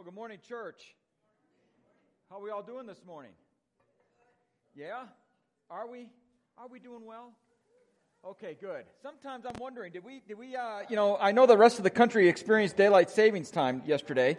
Well, 0.00 0.06
good 0.06 0.14
morning, 0.14 0.38
church. 0.48 0.94
How 2.30 2.38
are 2.38 2.42
we 2.42 2.48
all 2.48 2.62
doing 2.62 2.86
this 2.86 3.02
morning? 3.06 3.32
Yeah? 4.74 5.02
Are 5.70 5.86
we? 5.86 6.08
Are 6.56 6.68
we 6.68 6.78
doing 6.78 7.04
well? 7.04 7.34
Okay, 8.24 8.56
good. 8.58 8.86
Sometimes 9.02 9.44
I'm 9.44 9.60
wondering, 9.60 9.92
did 9.92 10.02
we, 10.02 10.22
did 10.26 10.38
we, 10.38 10.56
uh, 10.56 10.84
you 10.88 10.96
know, 10.96 11.18
I 11.20 11.32
know 11.32 11.44
the 11.44 11.58
rest 11.58 11.76
of 11.76 11.84
the 11.84 11.90
country 11.90 12.30
experienced 12.30 12.78
daylight 12.78 13.10
savings 13.10 13.50
time 13.50 13.82
yesterday, 13.84 14.38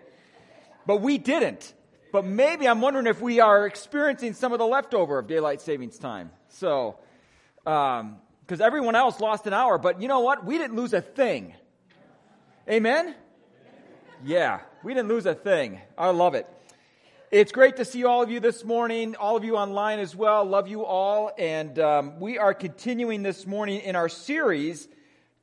but 0.88 0.98
we 0.98 1.20
didn't. 1.20 1.76
But 2.12 2.26
maybe 2.26 2.68
I'm 2.68 2.82
wondering 2.82 3.06
if 3.06 3.22
we 3.22 3.40
are 3.40 3.68
experiencing 3.68 4.34
some 4.34 4.54
of 4.54 4.58
the 4.58 4.66
leftover 4.66 5.20
of 5.20 5.28
daylight 5.28 5.62
savings 5.62 6.00
time. 6.00 6.32
So, 6.48 6.98
because 7.64 8.02
um, 8.02 8.62
everyone 8.62 8.96
else 8.96 9.20
lost 9.20 9.46
an 9.46 9.54
hour, 9.54 9.78
but 9.78 10.02
you 10.02 10.08
know 10.08 10.22
what? 10.22 10.44
We 10.44 10.58
didn't 10.58 10.76
lose 10.76 10.94
a 10.94 11.02
thing. 11.02 11.54
Amen? 12.68 13.14
Yeah, 14.26 14.62
we 14.84 14.96
didn't 14.96 15.10
lose 15.10 15.28
a 15.28 15.36
thing. 15.36 15.80
I 15.96 16.10
love 16.10 16.34
it. 16.34 16.48
It's 17.30 17.52
great 17.52 17.78
to 17.78 17.86
see 17.86 18.04
all 18.04 18.24
of 18.24 18.32
you 18.32 18.40
this 18.40 18.66
morning, 18.66 19.16
all 19.16 19.38
of 19.38 19.44
you 19.44 19.56
online 19.56 20.00
as 20.00 20.16
well. 20.16 20.44
Love 20.44 20.68
you 20.68 20.84
all. 20.84 21.32
And 21.38 21.78
um, 21.78 22.20
we 22.20 22.40
are 22.40 22.54
continuing 22.56 23.22
this 23.22 23.46
morning 23.46 23.82
in 23.82 23.96
our 23.96 24.10
series 24.10 24.88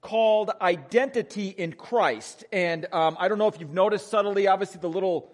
called 0.01 0.51
Identity 0.61 1.49
in 1.49 1.73
Christ. 1.73 2.45
And 2.53 2.93
um, 2.93 3.17
I 3.21 3.29
don't 3.29 3.39
know 3.39 3.47
if 3.47 3.61
you've 3.61 3.73
noticed 3.73 4.11
subtly, 4.11 4.49
obviously, 4.49 4.81
the 4.81 4.89
little 4.89 5.31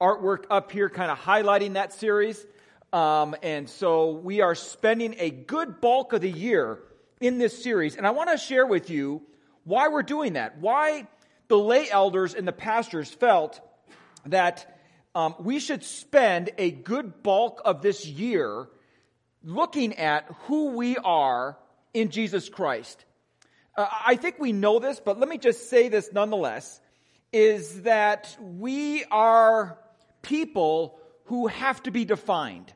artwork 0.00 0.44
up 0.50 0.70
here 0.70 0.90
kind 0.90 1.10
of 1.10 1.18
highlighting 1.18 1.74
that 1.74 1.94
series. 1.94 2.44
Um, 2.92 3.34
and 3.42 3.68
so 3.70 4.10
we 4.10 4.42
are 4.42 4.54
spending 4.54 5.14
a 5.18 5.30
good 5.30 5.80
bulk 5.80 6.12
of 6.12 6.20
the 6.20 6.30
year 6.30 6.80
in 7.22 7.38
this 7.38 7.62
series. 7.62 7.96
And 7.96 8.06
I 8.06 8.10
want 8.10 8.30
to 8.30 8.36
share 8.36 8.66
with 8.66 8.90
you 8.90 9.22
why 9.64 9.88
we're 9.88 10.02
doing 10.02 10.34
that. 10.34 10.58
Why 10.58 11.06
the 11.48 11.58
lay 11.58 11.90
elders 11.90 12.34
and 12.34 12.46
the 12.46 12.52
pastors 12.52 13.10
felt 13.10 13.60
that 14.26 14.80
um, 15.14 15.34
we 15.38 15.58
should 15.60 15.84
spend 15.84 16.50
a 16.58 16.70
good 16.70 17.22
bulk 17.22 17.62
of 17.64 17.82
this 17.82 18.06
year 18.06 18.68
looking 19.42 19.94
at 19.94 20.26
who 20.46 20.76
we 20.76 20.96
are 20.96 21.56
in 21.94 22.10
Jesus 22.10 22.48
Christ. 22.48 23.04
Uh, 23.76 23.86
I 24.06 24.16
think 24.16 24.38
we 24.38 24.52
know 24.52 24.78
this, 24.78 25.00
but 25.00 25.18
let 25.18 25.28
me 25.28 25.38
just 25.38 25.70
say 25.70 25.88
this 25.88 26.10
nonetheless 26.12 26.80
is 27.32 27.82
that 27.82 28.36
we 28.40 29.04
are 29.04 29.78
people 30.22 30.98
who 31.24 31.46
have 31.46 31.82
to 31.84 31.90
be 31.90 32.04
defined. 32.04 32.72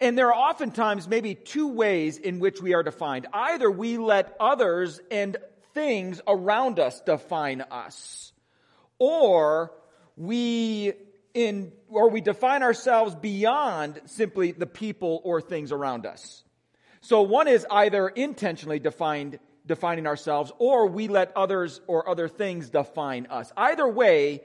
And 0.00 0.16
there 0.16 0.28
are 0.28 0.50
oftentimes 0.50 1.08
maybe 1.08 1.34
two 1.34 1.68
ways 1.68 2.16
in 2.16 2.38
which 2.38 2.62
we 2.62 2.72
are 2.72 2.82
defined. 2.82 3.26
Either 3.32 3.70
we 3.70 3.98
let 3.98 4.34
others 4.40 5.00
and 5.10 5.36
things 5.74 6.20
around 6.26 6.78
us 6.78 7.00
define 7.00 7.62
us. 7.70 8.32
Or 8.98 9.72
we 10.16 10.92
in 11.32 11.72
or 11.88 12.10
we 12.10 12.20
define 12.20 12.62
ourselves 12.62 13.14
beyond 13.14 14.00
simply 14.06 14.52
the 14.52 14.66
people 14.66 15.20
or 15.24 15.40
things 15.40 15.72
around 15.72 16.06
us. 16.06 16.44
So 17.00 17.22
one 17.22 17.48
is 17.48 17.66
either 17.70 18.08
intentionally 18.08 18.78
defined 18.78 19.38
defining 19.66 20.06
ourselves 20.06 20.52
or 20.58 20.86
we 20.86 21.08
let 21.08 21.36
others 21.36 21.80
or 21.86 22.08
other 22.08 22.28
things 22.28 22.70
define 22.70 23.26
us. 23.26 23.52
Either 23.56 23.88
way, 23.88 24.42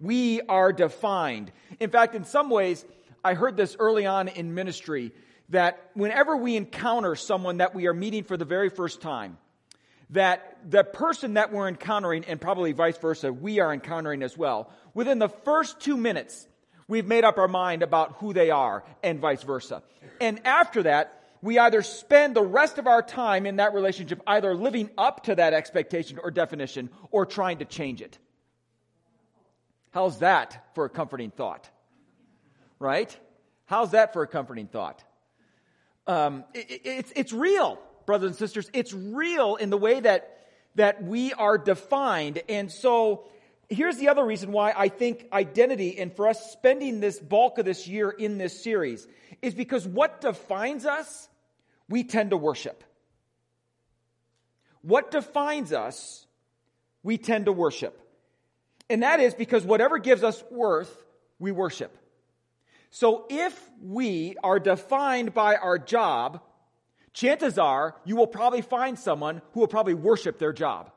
we 0.00 0.40
are 0.42 0.72
defined. 0.72 1.52
In 1.78 1.90
fact, 1.90 2.14
in 2.14 2.24
some 2.24 2.50
ways, 2.50 2.84
I 3.24 3.34
heard 3.34 3.56
this 3.56 3.76
early 3.78 4.06
on 4.06 4.28
in 4.28 4.54
ministry 4.54 5.12
that 5.50 5.90
whenever 5.94 6.36
we 6.36 6.56
encounter 6.56 7.14
someone 7.14 7.58
that 7.58 7.74
we 7.74 7.86
are 7.86 7.94
meeting 7.94 8.24
for 8.24 8.36
the 8.36 8.44
very 8.44 8.70
first 8.70 9.00
time, 9.00 9.36
that 10.12 10.58
the 10.68 10.84
person 10.84 11.34
that 11.34 11.52
we're 11.52 11.68
encountering, 11.68 12.24
and 12.26 12.40
probably 12.40 12.72
vice 12.72 12.98
versa, 12.98 13.32
we 13.32 13.60
are 13.60 13.72
encountering 13.72 14.22
as 14.22 14.36
well, 14.36 14.70
within 14.94 15.18
the 15.18 15.28
first 15.28 15.80
two 15.80 15.96
minutes, 15.96 16.46
we've 16.86 17.06
made 17.06 17.24
up 17.24 17.38
our 17.38 17.48
mind 17.48 17.82
about 17.82 18.16
who 18.18 18.32
they 18.32 18.50
are, 18.50 18.84
and 19.02 19.20
vice 19.20 19.42
versa. 19.42 19.82
And 20.20 20.40
after 20.46 20.84
that, 20.84 21.18
we 21.40 21.58
either 21.58 21.82
spend 21.82 22.36
the 22.36 22.42
rest 22.42 22.78
of 22.78 22.86
our 22.86 23.02
time 23.02 23.46
in 23.46 23.56
that 23.56 23.74
relationship 23.74 24.22
either 24.26 24.54
living 24.54 24.90
up 24.96 25.24
to 25.24 25.34
that 25.34 25.54
expectation 25.54 26.18
or 26.22 26.30
definition 26.30 26.90
or 27.10 27.26
trying 27.26 27.58
to 27.58 27.64
change 27.64 28.00
it. 28.00 28.16
How's 29.90 30.20
that 30.20 30.64
for 30.74 30.84
a 30.84 30.88
comforting 30.88 31.30
thought? 31.30 31.68
Right? 32.78 33.16
How's 33.64 33.90
that 33.92 34.12
for 34.12 34.22
a 34.22 34.26
comforting 34.26 34.66
thought? 34.66 35.02
Um, 36.06 36.44
it, 36.54 36.70
it, 36.70 36.80
it's, 36.84 37.12
it's 37.16 37.32
real 37.32 37.78
brothers 38.06 38.30
and 38.30 38.36
sisters. 38.36 38.70
It's 38.72 38.92
real 38.92 39.56
in 39.56 39.70
the 39.70 39.78
way 39.78 40.00
that, 40.00 40.38
that 40.74 41.02
we 41.02 41.32
are 41.32 41.58
defined. 41.58 42.42
And 42.48 42.70
so 42.70 43.24
here's 43.68 43.96
the 43.96 44.08
other 44.08 44.24
reason 44.24 44.52
why 44.52 44.72
I 44.76 44.88
think 44.88 45.28
identity 45.32 45.98
and 45.98 46.14
for 46.14 46.28
us 46.28 46.52
spending 46.52 47.00
this 47.00 47.18
bulk 47.18 47.58
of 47.58 47.64
this 47.64 47.88
year 47.88 48.10
in 48.10 48.38
this 48.38 48.62
series 48.62 49.06
is 49.40 49.54
because 49.54 49.86
what 49.86 50.20
defines 50.20 50.86
us, 50.86 51.28
we 51.88 52.04
tend 52.04 52.30
to 52.30 52.36
worship. 52.36 52.84
What 54.82 55.10
defines 55.10 55.72
us, 55.72 56.26
we 57.02 57.18
tend 57.18 57.46
to 57.46 57.52
worship. 57.52 57.98
And 58.90 59.02
that 59.02 59.20
is 59.20 59.34
because 59.34 59.64
whatever 59.64 59.98
gives 59.98 60.22
us 60.22 60.42
worth, 60.50 60.94
we 61.38 61.52
worship. 61.52 61.96
So 62.90 63.26
if 63.30 63.58
we 63.82 64.36
are 64.42 64.58
defined 64.58 65.32
by 65.32 65.56
our 65.56 65.78
job, 65.78 66.42
chances 67.12 67.58
are 67.58 67.94
you 68.04 68.16
will 68.16 68.26
probably 68.26 68.62
find 68.62 68.98
someone 68.98 69.42
who 69.52 69.60
will 69.60 69.68
probably 69.68 69.94
worship 69.94 70.38
their 70.38 70.52
job. 70.52 70.90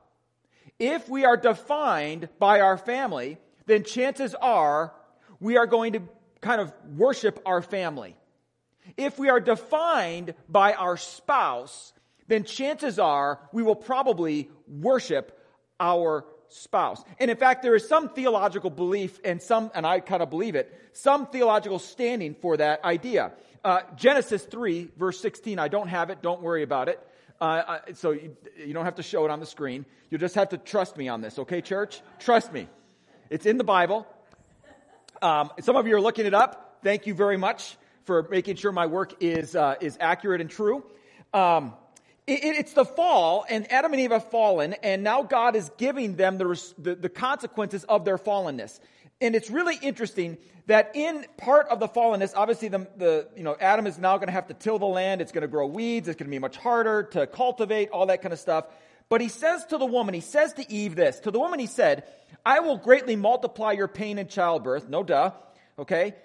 If 0.80 1.08
we 1.08 1.26
are 1.26 1.38
defined 1.38 2.30
by 2.40 2.62
our 2.62 2.78
family, 2.78 3.38
then 3.66 3.84
chances 3.84 4.36
are 4.36 4.94
we 5.40 5.58
are 5.58 5.68
going 5.68 5.94
to 5.94 6.02
kind 6.42 6.62
of 6.62 6.74
worship 6.96 7.40
our 7.46 7.62
family. 7.62 8.16
If 8.98 9.18
we 9.18 9.30
are 9.30 9.40
defined 9.40 10.36
by 10.48 10.74
our 10.74 10.98
spouse, 10.98 11.94
then 12.28 12.44
chances 12.44 13.00
are 13.00 13.40
we 13.52 13.64
will 13.64 13.76
probably 13.76 14.50
worship 14.68 15.40
our 15.80 16.26
spouse. 16.50 17.04
And 17.20 17.32
in 17.32 17.38
fact, 17.38 17.64
there 17.64 17.75
is 17.75 17.88
some 17.88 18.10
theological 18.10 18.70
belief 18.70 19.20
and 19.24 19.42
some, 19.42 19.72
and 19.74 19.86
I 19.86 20.00
kind 20.00 20.22
of 20.22 20.30
believe 20.30 20.56
it, 20.56 20.74
some 20.94 21.28
theological 21.28 21.80
standing 21.80 22.36
for 22.36 22.58
that 22.58 22.84
idea. 22.84 23.32
Uh, 23.64 23.82
Genesis 23.96 24.44
3, 24.44 24.92
verse 24.98 25.20
16, 25.20 25.60
I 25.60 25.68
don't 25.68 25.88
have 25.88 26.10
it, 26.10 26.22
don't 26.22 26.42
worry 26.42 26.64
about 26.64 26.88
it. 26.88 27.00
Uh, 27.42 27.44
uh, 27.44 27.80
so 27.94 28.12
you, 28.12 28.36
you 28.58 28.74
don't 28.74 28.86
have 28.86 28.96
to 28.96 29.04
show 29.04 29.25
it 29.25 29.32
on 29.32 29.40
the 29.40 29.46
screen. 29.46 29.86
You'll 30.10 30.22
just 30.22 30.36
have 30.36 30.50
to 30.50 30.58
trust 30.58 30.98
me 30.98 31.08
on 31.08 31.22
this, 31.22 31.40
okay, 31.40 31.62
church? 31.62 32.02
Trust 32.20 32.54
me. 32.54 32.68
It's 33.30 33.46
in 33.46 33.58
the 33.58 33.64
Bible. 33.64 34.08
Um, 35.22 35.52
some 35.62 35.75
of 35.75 35.88
you 35.88 35.96
are 35.96 36.02
looking 36.02 36.25
it 36.25 36.34
up. 36.34 36.78
Thank 36.84 37.08
you 37.08 37.14
very 37.14 37.38
much 37.38 37.78
for 38.06 38.28
making 38.30 38.58
sure 38.58 38.72
my 38.72 38.86
work 38.86 39.16
is, 39.20 39.56
uh, 39.56 39.75
is 39.82 39.98
accurate 40.00 40.42
and 40.42 40.50
true. 40.50 40.84
Um, 41.34 41.74
it's 42.27 42.74
the 42.74 42.86
fall, 42.86 43.46
and 43.50 43.72
Adam 43.72 43.94
and 43.94 44.01
Eve 44.01 44.12
have 44.12 44.29
fallen, 44.32 44.74
and 44.82 45.03
now 45.03 45.22
God 45.22 45.55
is 45.55 45.70
giving 45.77 46.15
them 46.15 46.38
the, 46.38 46.74
the, 46.77 46.96
the 46.96 47.10
consequences 47.10 47.84
of 47.84 48.03
their 48.03 48.17
fallenness. 48.17 48.79
And 49.22 49.36
it's 49.36 49.50
really 49.50 49.77
interesting 49.82 50.38
that 50.67 50.91
in 50.96 51.25
part 51.38 51.67
of 51.67 51.79
the 51.79 51.88
fallenness, 51.88 52.34
obviously 52.36 52.67
the, 52.67 52.88
the 52.98 53.27
you 53.38 53.44
know, 53.44 53.55
Adam 53.60 53.86
is 53.86 53.98
now 54.00 54.17
going 54.17 54.27
to 54.27 54.34
have 54.34 54.48
to 54.48 54.53
till 54.53 54.79
the 54.79 54.86
land. 54.86 55.22
It's 55.22 55.32
going 55.32 55.44
to 55.44 55.48
grow 55.48 55.67
weeds. 55.67 56.08
It's 56.08 56.17
going 56.17 56.27
to 56.29 56.36
be 56.36 56.39
much 56.39 56.58
harder 56.58 57.03
to 57.12 57.27
cultivate, 57.27 57.89
all 57.89 58.08
that 58.08 58.22
kind 58.22 58.34
of 58.34 58.39
stuff. 58.39 58.65
But 59.08 59.22
he 59.22 59.29
says 59.29 59.65
to 59.67 59.77
the 59.77 59.86
woman, 59.86 60.15
he 60.15 60.22
says 60.22 60.53
to 60.53 60.72
Eve 60.72 60.96
this. 60.96 61.20
To 61.22 61.32
the 61.32 61.39
woman 61.39 61.60
he 61.60 61.67
said, 61.67 62.05
I 62.44 62.60
will 62.60 62.77
greatly 62.77 63.15
multiply 63.15 63.74
your 63.74 63.88
pain 63.88 64.17
in 64.17 64.27
childbirth. 64.27 64.89
No 64.89 65.03
duh. 65.03 65.32
Okay? 65.77 66.15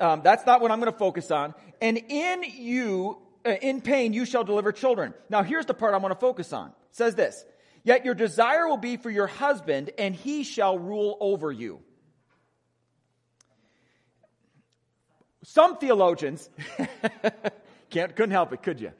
Um, 0.00 0.22
that's 0.24 0.44
not 0.44 0.60
what 0.60 0.72
I'm 0.72 0.80
going 0.80 0.92
to 0.92 0.98
focus 0.98 1.30
on. 1.30 1.54
And 1.80 1.96
in 2.08 2.42
you, 2.42 3.18
Uh, 3.46 3.52
in 3.62 3.80
pain, 3.80 4.12
you 4.12 4.24
shall 4.24 4.42
deliver 4.42 4.72
children. 4.72 5.14
Now 5.30 5.42
here's 5.42 5.66
the 5.66 5.74
part 5.74 5.94
I 5.94 5.98
want 5.98 6.12
to 6.12 6.18
focus 6.18 6.52
on. 6.52 6.68
It 6.68 6.74
says 6.96 7.14
this. 7.14 7.44
Yet 7.84 8.04
your 8.04 8.14
desire 8.14 8.66
will 8.66 8.76
be 8.76 8.96
for 8.96 9.10
your 9.10 9.28
husband, 9.28 9.90
and 9.96 10.14
he 10.14 10.42
shall 10.42 10.76
rule 10.76 11.16
over 11.20 11.52
you. 11.52 11.80
Some 15.44 15.76
theologians, 15.78 16.50
can't, 17.90 18.16
couldn't 18.16 18.32
help 18.32 18.52
it, 18.52 18.64
could 18.64 18.80
you? 18.80 18.90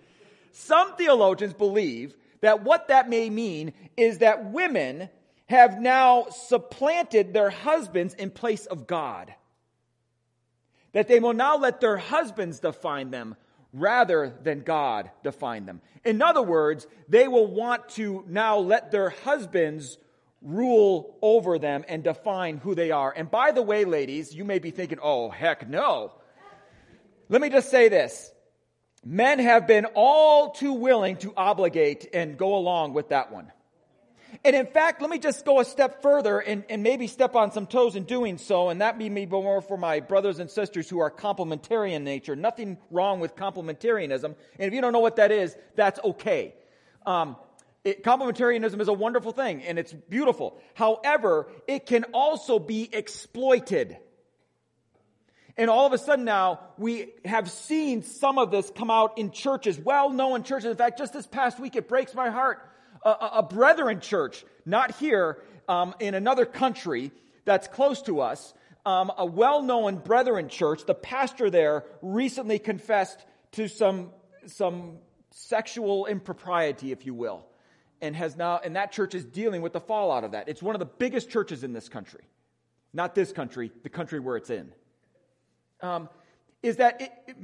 Some 0.52 0.94
theologians 0.94 1.52
believe 1.52 2.14
that 2.40 2.62
what 2.62 2.86
that 2.88 3.08
may 3.08 3.28
mean 3.28 3.72
is 3.96 4.18
that 4.18 4.52
women 4.52 5.08
have 5.46 5.80
now 5.80 6.26
supplanted 6.30 7.32
their 7.32 7.50
husbands 7.50 8.14
in 8.14 8.30
place 8.30 8.66
of 8.66 8.86
God. 8.86 9.34
That 10.92 11.08
they 11.08 11.18
will 11.18 11.34
now 11.34 11.56
let 11.56 11.80
their 11.80 11.96
husbands 11.96 12.60
define 12.60 13.10
them 13.10 13.34
rather 13.72 14.32
than 14.42 14.60
God 14.60 15.10
define 15.22 15.66
them. 15.66 15.80
In 16.04 16.22
other 16.22 16.42
words, 16.42 16.86
they 17.08 17.28
will 17.28 17.46
want 17.46 17.88
to 17.90 18.24
now 18.28 18.58
let 18.58 18.90
their 18.90 19.10
husbands 19.10 19.98
rule 20.42 21.16
over 21.22 21.58
them 21.58 21.84
and 21.88 22.04
define 22.04 22.58
who 22.58 22.74
they 22.74 22.90
are. 22.90 23.12
And 23.14 23.30
by 23.30 23.52
the 23.52 23.62
way, 23.62 23.84
ladies, 23.84 24.34
you 24.34 24.44
may 24.44 24.58
be 24.58 24.70
thinking, 24.70 24.98
oh, 25.02 25.30
heck 25.30 25.68
no. 25.68 26.12
Let 27.28 27.40
me 27.40 27.50
just 27.50 27.70
say 27.70 27.88
this. 27.88 28.30
Men 29.04 29.38
have 29.38 29.66
been 29.66 29.86
all 29.94 30.50
too 30.50 30.72
willing 30.72 31.16
to 31.18 31.32
obligate 31.36 32.08
and 32.12 32.36
go 32.36 32.56
along 32.56 32.92
with 32.92 33.10
that 33.10 33.32
one. 33.32 33.52
And 34.44 34.56
in 34.56 34.66
fact, 34.66 35.00
let 35.00 35.10
me 35.10 35.18
just 35.18 35.44
go 35.44 35.60
a 35.60 35.64
step 35.64 36.02
further 36.02 36.38
and, 36.38 36.64
and 36.68 36.82
maybe 36.82 37.06
step 37.06 37.34
on 37.34 37.52
some 37.52 37.66
toes 37.66 37.96
in 37.96 38.04
doing 38.04 38.38
so, 38.38 38.68
and 38.68 38.80
that 38.80 38.98
be 38.98 39.08
me 39.08 39.26
more 39.26 39.60
for 39.60 39.76
my 39.76 40.00
brothers 40.00 40.38
and 40.38 40.50
sisters 40.50 40.88
who 40.88 40.98
are 41.00 41.10
complementarian 41.10 42.02
nature. 42.02 42.36
Nothing 42.36 42.78
wrong 42.90 43.20
with 43.20 43.36
complementarianism. 43.36 44.24
And 44.24 44.34
if 44.58 44.72
you 44.72 44.80
don't 44.80 44.92
know 44.92 45.00
what 45.00 45.16
that 45.16 45.32
is, 45.32 45.56
that's 45.74 46.00
okay. 46.02 46.54
Um, 47.04 47.36
it, 47.84 48.02
complementarianism 48.02 48.80
is 48.80 48.88
a 48.88 48.92
wonderful 48.92 49.32
thing 49.32 49.62
and 49.62 49.78
it's 49.78 49.92
beautiful. 49.92 50.60
However, 50.74 51.48
it 51.68 51.86
can 51.86 52.04
also 52.12 52.58
be 52.58 52.88
exploited. 52.92 53.96
And 55.56 55.70
all 55.70 55.86
of 55.86 55.92
a 55.92 55.98
sudden 55.98 56.24
now, 56.24 56.60
we 56.76 57.12
have 57.24 57.50
seen 57.50 58.02
some 58.02 58.38
of 58.38 58.50
this 58.50 58.70
come 58.74 58.90
out 58.90 59.18
in 59.18 59.30
churches, 59.30 59.78
well 59.78 60.10
known 60.10 60.42
churches. 60.42 60.66
In 60.66 60.76
fact, 60.76 60.98
just 60.98 61.12
this 61.12 61.26
past 61.26 61.58
week, 61.58 61.76
it 61.76 61.88
breaks 61.88 62.12
my 62.12 62.28
heart. 62.28 62.60
A, 63.06 63.28
a, 63.34 63.42
brethren 63.42 64.00
church, 64.00 64.44
not 64.64 64.96
here, 64.96 65.38
um, 65.68 65.94
in 66.00 66.14
another 66.14 66.44
country 66.44 67.12
that's 67.44 67.68
close 67.68 68.02
to 68.02 68.20
us, 68.20 68.52
um, 68.84 69.12
a 69.16 69.24
well 69.24 69.62
known 69.62 69.96
brethren 69.96 70.48
church, 70.48 70.84
the 70.86 70.94
pastor 70.94 71.48
there 71.48 71.84
recently 72.02 72.58
confessed 72.58 73.24
to 73.52 73.68
some, 73.68 74.10
some 74.46 74.98
sexual 75.30 76.06
impropriety, 76.06 76.92
if 76.92 77.06
you 77.06 77.14
will 77.14 77.46
and 78.00 78.14
has 78.16 78.36
now, 78.36 78.60
and 78.62 78.76
that 78.76 78.92
church 78.92 79.14
is 79.14 79.24
dealing 79.24 79.62
with 79.62 79.72
the 79.72 79.80
fallout 79.80 80.24
of 80.24 80.32
that. 80.32 80.48
It's 80.48 80.62
one 80.62 80.74
of 80.74 80.80
the 80.80 80.86
biggest 80.86 81.30
churches 81.30 81.64
in 81.64 81.72
this 81.72 81.88
country. 81.88 82.22
Not 82.92 83.14
this 83.14 83.32
country, 83.32 83.72
the 83.82 83.88
country 83.88 84.20
where 84.20 84.36
it's 84.36 84.50
in. 84.50 84.72
Um, 85.80 86.08
is 86.62 86.76
that 86.76 87.00
it, 87.00 87.12
it, 87.26 87.36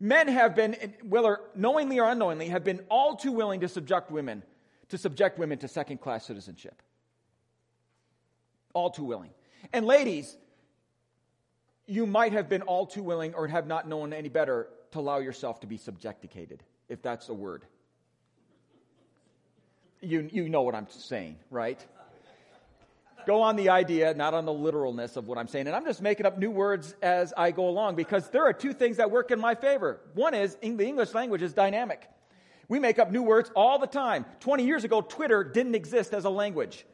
men 0.00 0.28
have 0.28 0.54
been, 0.54 0.76
whether 1.02 1.40
knowingly 1.54 1.98
or 1.98 2.08
unknowingly, 2.08 2.48
have 2.48 2.64
been 2.64 2.80
all 2.90 3.16
too 3.16 3.32
willing 3.32 3.60
to 3.60 3.68
subject 3.68 4.10
women, 4.10 4.42
to 4.88 4.98
subject 4.98 5.38
women 5.38 5.58
to 5.58 5.68
second 5.68 5.98
class 5.98 6.26
citizenship. 6.26 6.82
All 8.74 8.90
too 8.90 9.04
willing. 9.04 9.30
And 9.72 9.86
ladies, 9.86 10.36
you 11.86 12.06
might 12.06 12.32
have 12.32 12.48
been 12.48 12.62
all 12.62 12.86
too 12.86 13.02
willing 13.02 13.34
or 13.34 13.48
have 13.48 13.66
not 13.66 13.88
known 13.88 14.12
any 14.12 14.28
better 14.28 14.68
to 14.92 15.00
allow 15.00 15.18
yourself 15.18 15.60
to 15.60 15.66
be 15.66 15.76
subjecticated, 15.76 16.62
if 16.88 17.02
that's 17.02 17.28
a 17.28 17.34
word. 17.34 17.64
You, 20.00 20.28
you 20.32 20.48
know 20.48 20.62
what 20.62 20.74
I'm 20.74 20.86
saying, 20.88 21.36
right? 21.50 21.84
Go 23.26 23.42
on 23.42 23.56
the 23.56 23.68
idea, 23.68 24.14
not 24.14 24.32
on 24.32 24.46
the 24.46 24.52
literalness 24.52 25.16
of 25.16 25.26
what 25.26 25.36
I'm 25.36 25.48
saying. 25.48 25.66
And 25.66 25.76
I'm 25.76 25.84
just 25.84 26.00
making 26.00 26.24
up 26.24 26.38
new 26.38 26.50
words 26.50 26.94
as 27.02 27.34
I 27.36 27.50
go 27.50 27.68
along 27.68 27.96
because 27.96 28.30
there 28.30 28.44
are 28.44 28.52
two 28.52 28.72
things 28.72 28.96
that 28.98 29.10
work 29.10 29.30
in 29.30 29.40
my 29.40 29.54
favor. 29.54 30.00
One 30.14 30.34
is 30.34 30.56
the 30.62 30.86
English 30.86 31.12
language 31.12 31.42
is 31.42 31.52
dynamic. 31.52 32.08
We 32.68 32.78
make 32.78 32.98
up 32.98 33.10
new 33.10 33.22
words 33.22 33.50
all 33.56 33.78
the 33.78 33.86
time. 33.86 34.26
20 34.40 34.66
years 34.66 34.84
ago, 34.84 35.00
Twitter 35.00 35.42
didn't 35.42 35.74
exist 35.74 36.12
as 36.12 36.24
a 36.24 36.30
language. 36.30 36.84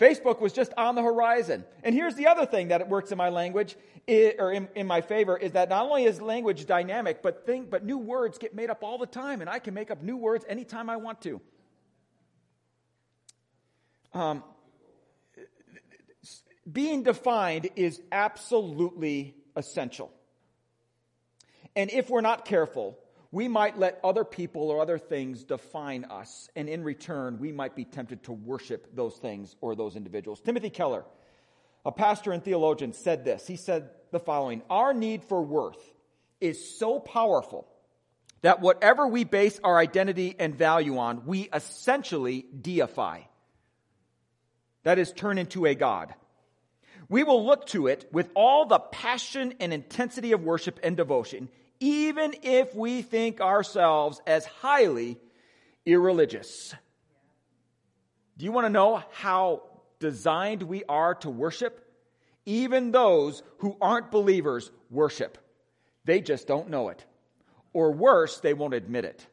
Facebook 0.00 0.40
was 0.40 0.52
just 0.52 0.72
on 0.76 0.94
the 0.94 1.02
horizon. 1.02 1.64
And 1.82 1.94
here's 1.94 2.14
the 2.14 2.28
other 2.28 2.46
thing 2.46 2.68
that 2.68 2.80
it 2.80 2.88
works 2.88 3.12
in 3.12 3.18
my 3.18 3.28
language, 3.30 3.76
or 4.08 4.52
in, 4.52 4.68
in, 4.74 4.86
my 4.86 5.00
favor, 5.00 5.36
is 5.36 5.52
that 5.52 5.68
not 5.68 5.86
only 5.86 6.04
is 6.04 6.20
language 6.20 6.66
dynamic, 6.66 7.22
but, 7.22 7.46
thing, 7.46 7.66
but 7.70 7.84
new 7.84 7.98
words 7.98 8.38
get 8.38 8.54
made 8.54 8.70
up 8.70 8.82
all 8.82 8.98
the 8.98 9.06
time, 9.06 9.40
and 9.40 9.48
I 9.48 9.58
can 9.58 9.74
make 9.74 9.90
up 9.90 10.02
new 10.02 10.16
words 10.16 10.44
anytime 10.48 10.90
I 10.90 10.96
want 10.96 11.20
to. 11.22 11.40
Um, 14.12 14.44
being 16.70 17.02
defined 17.02 17.70
is 17.76 18.00
absolutely 18.10 19.34
essential. 19.56 20.12
And 21.76 21.90
if 21.90 22.08
we're 22.08 22.20
not 22.20 22.44
careful, 22.44 22.98
we 23.34 23.48
might 23.48 23.76
let 23.76 23.98
other 24.04 24.24
people 24.24 24.70
or 24.70 24.80
other 24.80 24.96
things 24.96 25.42
define 25.42 26.04
us, 26.04 26.48
and 26.54 26.68
in 26.68 26.84
return, 26.84 27.40
we 27.40 27.50
might 27.50 27.74
be 27.74 27.84
tempted 27.84 28.22
to 28.22 28.32
worship 28.32 28.94
those 28.94 29.16
things 29.16 29.56
or 29.60 29.74
those 29.74 29.96
individuals. 29.96 30.40
Timothy 30.40 30.70
Keller, 30.70 31.04
a 31.84 31.90
pastor 31.90 32.30
and 32.30 32.44
theologian, 32.44 32.92
said 32.92 33.24
this. 33.24 33.44
He 33.44 33.56
said 33.56 33.90
the 34.12 34.20
following 34.20 34.62
Our 34.70 34.94
need 34.94 35.24
for 35.24 35.42
worth 35.42 35.80
is 36.40 36.78
so 36.78 37.00
powerful 37.00 37.66
that 38.42 38.60
whatever 38.60 39.08
we 39.08 39.24
base 39.24 39.58
our 39.64 39.78
identity 39.78 40.36
and 40.38 40.54
value 40.54 40.98
on, 40.98 41.26
we 41.26 41.48
essentially 41.52 42.46
deify. 42.60 43.22
That 44.84 45.00
is, 45.00 45.10
turn 45.10 45.38
into 45.38 45.66
a 45.66 45.74
God. 45.74 46.14
We 47.08 47.24
will 47.24 47.44
look 47.44 47.66
to 47.68 47.88
it 47.88 48.08
with 48.12 48.30
all 48.36 48.66
the 48.66 48.78
passion 48.78 49.54
and 49.58 49.72
intensity 49.72 50.30
of 50.30 50.44
worship 50.44 50.78
and 50.84 50.96
devotion, 50.96 51.48
even 51.80 52.34
if 52.42 52.74
we 52.74 53.02
think 53.02 53.40
ourselves 53.40 54.20
as 54.26 54.44
highly 54.44 55.18
irreligious. 55.86 56.74
Do 58.36 58.44
you 58.44 58.52
want 58.52 58.66
to 58.66 58.70
know 58.70 59.02
how 59.12 59.62
designed 60.00 60.62
we 60.62 60.84
are 60.84 61.14
to 61.16 61.30
worship? 61.30 61.80
Even 62.46 62.90
those 62.90 63.42
who 63.58 63.76
aren't 63.80 64.10
believers 64.10 64.70
worship. 64.90 65.38
They 66.04 66.20
just 66.20 66.46
don't 66.46 66.68
know 66.68 66.88
it. 66.88 67.04
Or 67.72 67.92
worse, 67.92 68.40
they 68.40 68.54
won't 68.54 68.74
admit 68.74 69.04
it. 69.04 69.26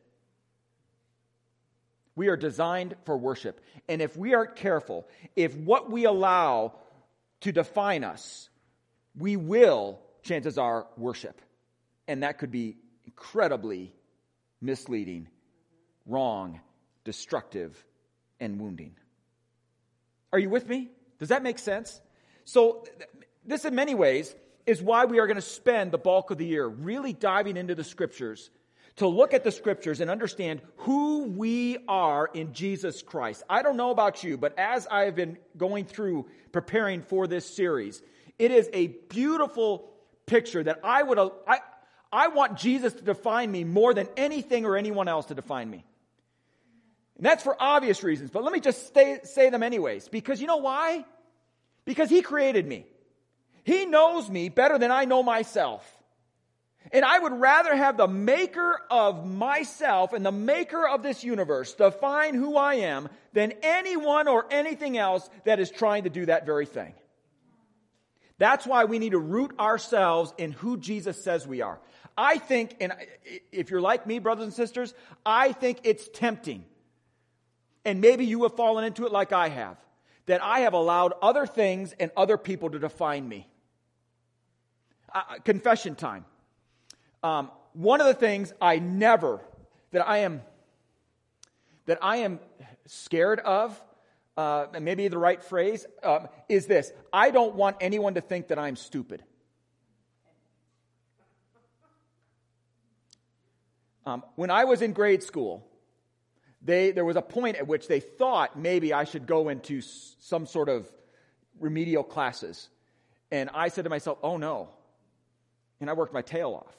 We 2.15 2.27
are 2.27 2.37
designed 2.37 2.95
for 3.05 3.17
worship. 3.17 3.61
And 3.87 4.01
if 4.01 4.15
we 4.15 4.33
aren't 4.33 4.55
careful, 4.55 5.07
if 5.35 5.55
what 5.55 5.91
we 5.91 6.05
allow 6.05 6.73
to 7.41 7.51
define 7.51 8.03
us, 8.03 8.49
we 9.17 9.35
will, 9.35 9.99
chances 10.23 10.57
are, 10.57 10.87
worship. 10.97 11.41
And 12.07 12.23
that 12.23 12.39
could 12.39 12.51
be 12.51 12.77
incredibly 13.05 13.93
misleading, 14.61 15.27
wrong, 16.05 16.59
destructive, 17.03 17.83
and 18.39 18.59
wounding. 18.59 18.95
Are 20.33 20.39
you 20.39 20.49
with 20.49 20.67
me? 20.67 20.89
Does 21.19 21.29
that 21.29 21.43
make 21.43 21.59
sense? 21.59 22.01
So, 22.45 22.85
this 23.45 23.65
in 23.65 23.75
many 23.75 23.95
ways 23.95 24.33
is 24.65 24.81
why 24.81 25.05
we 25.05 25.19
are 25.19 25.27
going 25.27 25.35
to 25.35 25.41
spend 25.41 25.91
the 25.91 25.97
bulk 25.97 26.31
of 26.31 26.37
the 26.37 26.45
year 26.45 26.67
really 26.67 27.13
diving 27.13 27.57
into 27.57 27.75
the 27.75 27.83
scriptures 27.83 28.49
to 28.97 29.07
look 29.07 29.33
at 29.33 29.43
the 29.43 29.51
scriptures 29.51 30.01
and 30.01 30.11
understand 30.11 30.61
who 30.77 31.23
we 31.23 31.77
are 31.87 32.29
in 32.33 32.53
Jesus 32.53 33.01
Christ. 33.01 33.43
I 33.49 33.61
don't 33.61 33.77
know 33.77 33.91
about 33.91 34.23
you, 34.23 34.37
but 34.37 34.57
as 34.59 34.87
I 34.87 35.05
have 35.05 35.15
been 35.15 35.37
going 35.57 35.85
through 35.85 36.27
preparing 36.51 37.01
for 37.01 37.27
this 37.27 37.45
series, 37.45 38.01
it 38.37 38.51
is 38.51 38.69
a 38.73 38.87
beautiful 38.87 39.89
picture 40.25 40.63
that 40.63 40.81
I 40.83 41.03
would, 41.03 41.19
I, 41.19 41.59
I 42.11 42.27
want 42.27 42.57
Jesus 42.57 42.93
to 42.93 43.03
define 43.03 43.51
me 43.51 43.63
more 43.63 43.93
than 43.93 44.07
anything 44.17 44.65
or 44.65 44.75
anyone 44.75 45.07
else 45.07 45.27
to 45.27 45.35
define 45.35 45.69
me. 45.69 45.85
And 47.17 47.25
that's 47.25 47.43
for 47.43 47.55
obvious 47.59 48.03
reasons, 48.03 48.31
but 48.31 48.43
let 48.43 48.51
me 48.51 48.59
just 48.59 48.87
stay, 48.87 49.19
say 49.23 49.49
them 49.49 49.63
anyways. 49.63 50.09
Because 50.09 50.41
you 50.41 50.47
know 50.47 50.57
why? 50.57 51.05
Because 51.85 52.09
He 52.09 52.21
created 52.21 52.65
me. 52.65 52.85
He 53.63 53.85
knows 53.85 54.29
me 54.29 54.49
better 54.49 54.77
than 54.77 54.91
I 54.91 55.05
know 55.05 55.21
myself. 55.21 55.85
And 56.91 57.05
I 57.05 57.19
would 57.19 57.33
rather 57.33 57.75
have 57.75 57.95
the 57.95 58.07
maker 58.07 58.81
of 58.89 59.25
myself 59.25 60.13
and 60.13 60.25
the 60.25 60.31
maker 60.31 60.87
of 60.87 61.03
this 61.03 61.23
universe 61.23 61.73
define 61.73 62.33
who 62.33 62.57
I 62.57 62.75
am 62.75 63.07
than 63.33 63.53
anyone 63.61 64.27
or 64.27 64.47
anything 64.49 64.97
else 64.97 65.29
that 65.45 65.59
is 65.59 65.69
trying 65.69 66.05
to 66.05 66.09
do 66.09 66.25
that 66.25 66.45
very 66.45 66.65
thing. 66.65 66.93
That's 68.39 68.65
why 68.65 68.85
we 68.85 68.97
need 68.97 69.11
to 69.11 69.19
root 69.19 69.53
ourselves 69.59 70.33
in 70.39 70.51
who 70.53 70.75
Jesus 70.77 71.23
says 71.23 71.45
we 71.45 71.61
are. 71.61 71.79
I 72.17 72.37
think, 72.37 72.75
and 72.79 72.93
if 73.51 73.69
you're 73.69 73.81
like 73.81 74.05
me, 74.05 74.19
brothers 74.19 74.45
and 74.45 74.53
sisters, 74.53 74.93
I 75.25 75.51
think 75.53 75.79
it's 75.83 76.07
tempting. 76.13 76.65
And 77.85 78.01
maybe 78.01 78.25
you 78.25 78.43
have 78.43 78.55
fallen 78.55 78.83
into 78.83 79.05
it 79.05 79.11
like 79.11 79.31
I 79.31 79.49
have, 79.49 79.77
that 80.25 80.43
I 80.43 80.61
have 80.61 80.73
allowed 80.73 81.13
other 81.21 81.45
things 81.45 81.93
and 81.99 82.11
other 82.15 82.37
people 82.37 82.69
to 82.69 82.79
define 82.79 83.27
me. 83.27 83.47
Uh, 85.13 85.21
uh, 85.29 85.39
confession 85.39 85.95
time. 85.95 86.25
Um, 87.23 87.51
one 87.73 88.01
of 88.01 88.07
the 88.07 88.13
things 88.13 88.53
I 88.61 88.79
never, 88.79 89.41
that 89.91 90.07
I 90.07 90.19
am, 90.19 90.41
that 91.85 91.99
I 92.01 92.17
am 92.17 92.39
scared 92.85 93.39
of, 93.39 93.81
uh, 94.37 94.67
maybe 94.79 95.07
the 95.07 95.17
right 95.17 95.43
phrase, 95.43 95.85
um, 96.03 96.27
is 96.47 96.65
this 96.65 96.91
I 97.11 97.31
don't 97.31 97.55
want 97.55 97.77
anyone 97.81 98.13
to 98.15 98.21
think 98.21 98.49
that 98.49 98.59
I'm 98.59 98.75
stupid. 98.75 99.23
Um, 104.05 104.23
when 104.35 104.49
I 104.49 104.65
was 104.65 104.81
in 104.81 104.93
grade 104.93 105.23
school, 105.23 105.67
they, 106.61 106.91
there 106.91 107.05
was 107.05 107.15
a 107.15 107.21
point 107.21 107.57
at 107.57 107.67
which 107.67 107.87
they 107.87 107.99
thought 107.99 108.57
maybe 108.57 108.93
I 108.93 109.03
should 109.03 109.25
go 109.25 109.49
into 109.49 109.79
s- 109.79 110.15
some 110.19 110.45
sort 110.45 110.69
of 110.69 110.87
remedial 111.59 112.03
classes. 112.03 112.69
And 113.31 113.49
I 113.53 113.69
said 113.69 113.83
to 113.83 113.89
myself, 113.89 114.19
oh 114.23 114.37
no. 114.37 114.69
And 115.79 115.89
I 115.89 115.93
worked 115.93 116.13
my 116.13 116.21
tail 116.21 116.53
off 116.65 116.75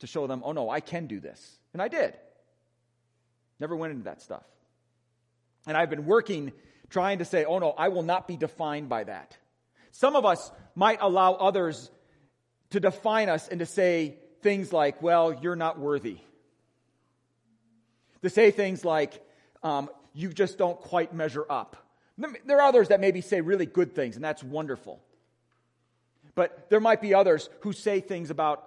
to 0.00 0.06
show 0.06 0.26
them, 0.26 0.42
oh 0.44 0.52
no, 0.52 0.70
I 0.70 0.80
can 0.80 1.06
do 1.06 1.20
this. 1.20 1.58
And 1.72 1.82
I 1.82 1.88
did. 1.88 2.14
Never 3.60 3.76
went 3.76 3.92
into 3.92 4.04
that 4.04 4.22
stuff. 4.22 4.44
And 5.66 5.76
I've 5.76 5.90
been 5.90 6.06
working 6.06 6.52
trying 6.90 7.18
to 7.18 7.24
say, 7.24 7.44
oh 7.44 7.58
no, 7.58 7.70
I 7.70 7.88
will 7.88 8.02
not 8.02 8.28
be 8.28 8.36
defined 8.36 8.88
by 8.88 9.04
that. 9.04 9.36
Some 9.90 10.16
of 10.16 10.24
us 10.24 10.50
might 10.74 10.98
allow 11.00 11.34
others 11.34 11.90
to 12.70 12.80
define 12.80 13.28
us 13.28 13.48
and 13.48 13.58
to 13.60 13.66
say 13.66 14.16
things 14.42 14.72
like, 14.72 15.02
well, 15.02 15.34
you're 15.42 15.56
not 15.56 15.78
worthy 15.78 16.18
to 18.22 18.30
say 18.30 18.50
things 18.50 18.84
like, 18.84 19.22
um, 19.62 19.90
you 20.12 20.32
just 20.32 20.58
don't 20.58 20.80
quite 20.80 21.14
measure 21.14 21.44
up. 21.48 21.76
There 22.46 22.58
are 22.58 22.62
others 22.62 22.88
that 22.88 23.00
maybe 23.00 23.20
say 23.20 23.40
really 23.40 23.66
good 23.66 23.94
things, 23.94 24.16
and 24.16 24.24
that's 24.24 24.42
wonderful. 24.42 25.00
But 26.34 26.68
there 26.70 26.80
might 26.80 27.00
be 27.00 27.14
others 27.14 27.48
who 27.60 27.72
say 27.72 28.00
things 28.00 28.30
about 28.30 28.64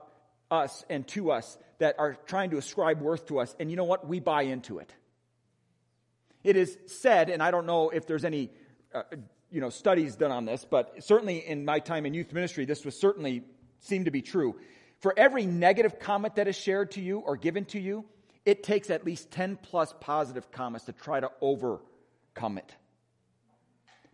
us 0.50 0.86
and 0.90 1.08
to 1.10 1.32
us 1.32 1.58
that 1.80 1.96
are 2.00 2.16
trying 2.26 2.52
to 2.52 2.58
ascribe 2.58 3.02
worth 3.02 3.28
to 3.28 3.40
us, 3.40 3.56
and 3.60 3.70
you 3.70 3.78
know 3.78 3.84
what? 3.84 4.08
We 4.08 4.20
buy 4.20 4.44
into 4.44 4.80
it. 4.80 4.94
It 6.44 6.56
is 6.56 6.78
said, 6.88 7.30
and 7.30 7.44
I 7.44 7.52
don't 7.52 7.66
know 7.66 7.90
if 7.90 8.08
there's 8.08 8.26
any 8.26 8.50
uh, 8.94 9.04
you 9.52 9.60
know, 9.60 9.70
studies 9.70 10.16
done 10.16 10.32
on 10.32 10.46
this, 10.46 10.66
but 10.68 11.04
certainly 11.04 11.38
in 11.46 11.66
my 11.66 11.80
time 11.80 12.06
in 12.06 12.14
youth 12.14 12.34
ministry, 12.34 12.66
this 12.66 12.86
was 12.86 12.98
certainly 12.98 13.44
seemed 13.80 14.06
to 14.06 14.12
be 14.12 14.22
true. 14.22 14.56
For 15.00 15.14
every 15.18 15.46
negative 15.46 16.00
comment 16.00 16.36
that 16.36 16.48
is 16.48 16.56
shared 16.56 16.92
to 16.92 17.02
you 17.02 17.20
or 17.20 17.36
given 17.36 17.66
to 17.66 17.80
you, 17.80 18.06
it 18.46 18.64
takes 18.64 18.90
at 18.90 19.06
least 19.06 19.32
10 19.32 19.58
plus 19.58 19.94
positive 20.00 20.52
comments 20.52 20.86
to 20.86 20.94
try 20.94 21.20
to 21.20 21.30
overcome 21.42 22.58
it. 22.58 22.76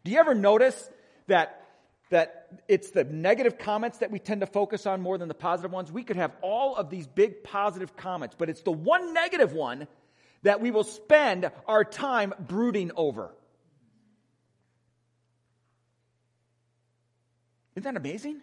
Do 0.03 0.11
you 0.11 0.19
ever 0.19 0.33
notice 0.35 0.89
that, 1.27 1.65
that 2.09 2.47
it's 2.67 2.91
the 2.91 3.03
negative 3.03 3.57
comments 3.57 3.99
that 3.99 4.11
we 4.11 4.19
tend 4.19 4.41
to 4.41 4.47
focus 4.47 4.85
on 4.85 5.01
more 5.01 5.17
than 5.17 5.27
the 5.27 5.33
positive 5.33 5.71
ones? 5.71 5.91
We 5.91 6.03
could 6.03 6.17
have 6.17 6.31
all 6.41 6.75
of 6.75 6.89
these 6.89 7.07
big 7.07 7.43
positive 7.43 7.95
comments, 7.95 8.35
but 8.37 8.49
it's 8.49 8.61
the 8.61 8.71
one 8.71 9.13
negative 9.13 9.53
one 9.53 9.87
that 10.43 10.61
we 10.61 10.71
will 10.71 10.83
spend 10.83 11.49
our 11.67 11.83
time 11.83 12.33
brooding 12.39 12.91
over. 12.95 13.33
Isn't 17.75 17.93
that 17.93 17.99
amazing? 17.99 18.41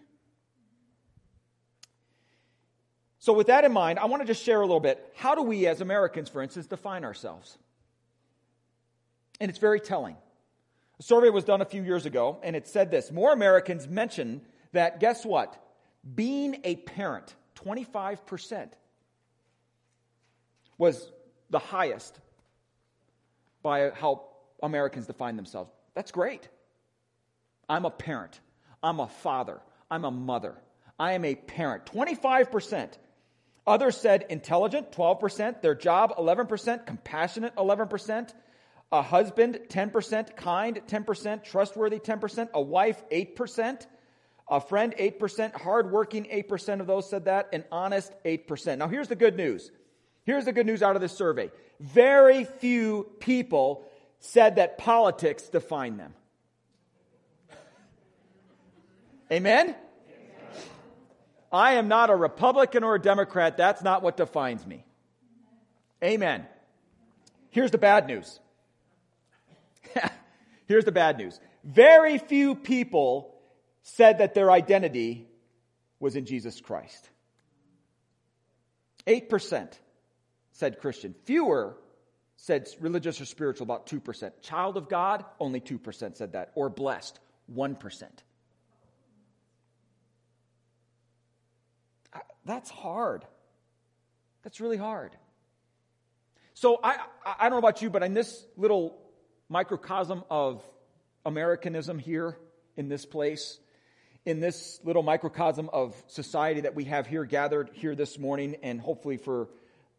So, 3.25 3.33
with 3.33 3.47
that 3.47 3.63
in 3.63 3.71
mind, 3.71 3.97
I 3.97 4.05
want 4.05 4.21
to 4.21 4.27
just 4.27 4.43
share 4.43 4.61
a 4.61 4.65
little 4.67 4.79
bit. 4.79 5.03
How 5.15 5.33
do 5.33 5.41
we, 5.41 5.65
as 5.65 5.81
Americans, 5.81 6.29
for 6.29 6.43
instance, 6.43 6.67
define 6.67 7.03
ourselves? 7.03 7.57
And 9.39 9.49
it's 9.49 9.57
very 9.57 9.79
telling. 9.79 10.15
A 10.99 11.01
survey 11.03 11.31
was 11.31 11.43
done 11.43 11.59
a 11.59 11.65
few 11.65 11.81
years 11.81 12.05
ago, 12.05 12.37
and 12.43 12.55
it 12.55 12.67
said 12.67 12.91
this 12.91 13.11
More 13.11 13.33
Americans 13.33 13.87
mention 13.87 14.41
that, 14.73 14.99
guess 14.99 15.25
what? 15.25 15.59
Being 16.13 16.61
a 16.63 16.75
parent, 16.75 17.33
25%, 17.55 18.69
was 20.77 21.11
the 21.49 21.57
highest 21.57 22.19
by 23.63 23.89
how 23.89 24.21
Americans 24.61 25.07
define 25.07 25.35
themselves. 25.35 25.71
That's 25.95 26.11
great. 26.11 26.47
I'm 27.67 27.85
a 27.85 27.91
parent. 27.91 28.39
I'm 28.83 28.99
a 28.99 29.07
father. 29.07 29.61
I'm 29.89 30.05
a 30.05 30.11
mother. 30.11 30.53
I 30.99 31.13
am 31.13 31.25
a 31.25 31.33
parent. 31.33 31.87
25%. 31.87 32.99
Others 33.67 33.97
said 33.97 34.25
intelligent, 34.29 34.91
12%. 34.91 35.61
Their 35.61 35.75
job, 35.75 36.15
11%. 36.17 36.85
Compassionate, 36.85 37.55
11%. 37.55 38.33
A 38.91 39.01
husband, 39.01 39.59
10%. 39.69 40.35
Kind, 40.35 40.81
10%. 40.87 41.43
Trustworthy, 41.43 41.99
10%. 41.99 42.49
A 42.53 42.61
wife, 42.61 43.01
8%. 43.09 43.87
A 44.47 44.61
friend, 44.61 44.93
8%. 44.97 45.55
Hardworking, 45.55 46.25
8% 46.25 46.79
of 46.79 46.87
those 46.87 47.09
said 47.09 47.25
that. 47.25 47.49
And 47.53 47.63
honest, 47.71 48.13
8%. 48.23 48.77
Now, 48.77 48.87
here's 48.87 49.07
the 49.07 49.15
good 49.15 49.35
news. 49.35 49.71
Here's 50.25 50.45
the 50.45 50.53
good 50.53 50.67
news 50.67 50.83
out 50.83 50.95
of 50.95 51.01
this 51.01 51.17
survey. 51.17 51.51
Very 51.79 52.43
few 52.45 53.09
people 53.19 53.83
said 54.19 54.57
that 54.57 54.77
politics 54.77 55.43
define 55.49 55.97
them. 55.97 56.13
Amen? 59.31 59.75
I 61.55 61.75
am 61.75 61.87
not 61.87 62.09
a 62.09 62.15
Republican 62.15 62.83
or 62.83 62.95
a 62.95 63.01
Democrat. 63.01 63.55
That's 63.55 63.81
not 63.81 64.03
what 64.03 64.17
defines 64.17 64.65
me. 64.67 64.85
Amen. 66.03 66.45
Here's 67.49 67.71
the 67.71 67.77
bad 67.77 68.07
news. 68.07 68.39
Here's 70.67 70.83
the 70.83 70.91
bad 70.91 71.17
news. 71.17 71.39
Very 71.63 72.17
few 72.17 72.55
people 72.55 73.33
said 73.83 74.17
that 74.17 74.33
their 74.33 74.51
identity 74.51 75.27
was 75.99 76.17
in 76.17 76.25
Jesus 76.25 76.59
Christ. 76.59 77.09
8% 79.07 79.71
said 80.51 80.79
Christian. 80.79 81.15
Fewer 81.23 81.77
said 82.35 82.67
religious 82.81 83.21
or 83.21 83.25
spiritual, 83.25 83.63
about 83.63 83.87
2%. 83.87 84.31
Child 84.41 84.75
of 84.77 84.89
God, 84.89 85.23
only 85.39 85.61
2% 85.61 86.17
said 86.17 86.33
that. 86.33 86.51
Or 86.55 86.69
blessed, 86.69 87.19
1%. 87.53 88.03
That's 92.45 92.69
hard. 92.69 93.25
That's 94.43 94.61
really 94.61 94.77
hard. 94.77 95.11
So 96.53 96.79
I, 96.83 96.97
I 97.25 97.43
don't 97.43 97.51
know 97.51 97.57
about 97.57 97.81
you, 97.81 97.89
but 97.89 98.03
in 98.03 98.13
this 98.13 98.45
little 98.55 98.97
microcosm 99.49 100.23
of 100.29 100.63
Americanism 101.25 101.99
here 101.99 102.37
in 102.77 102.87
this 102.87 103.05
place, 103.05 103.59
in 104.25 104.39
this 104.39 104.79
little 104.83 105.03
microcosm 105.03 105.69
of 105.73 106.01
society 106.07 106.61
that 106.61 106.75
we 106.75 106.85
have 106.85 107.07
here 107.07 107.25
gathered 107.25 107.71
here 107.73 107.95
this 107.95 108.17
morning 108.17 108.55
and 108.63 108.79
hopefully 108.79 109.17
for 109.17 109.49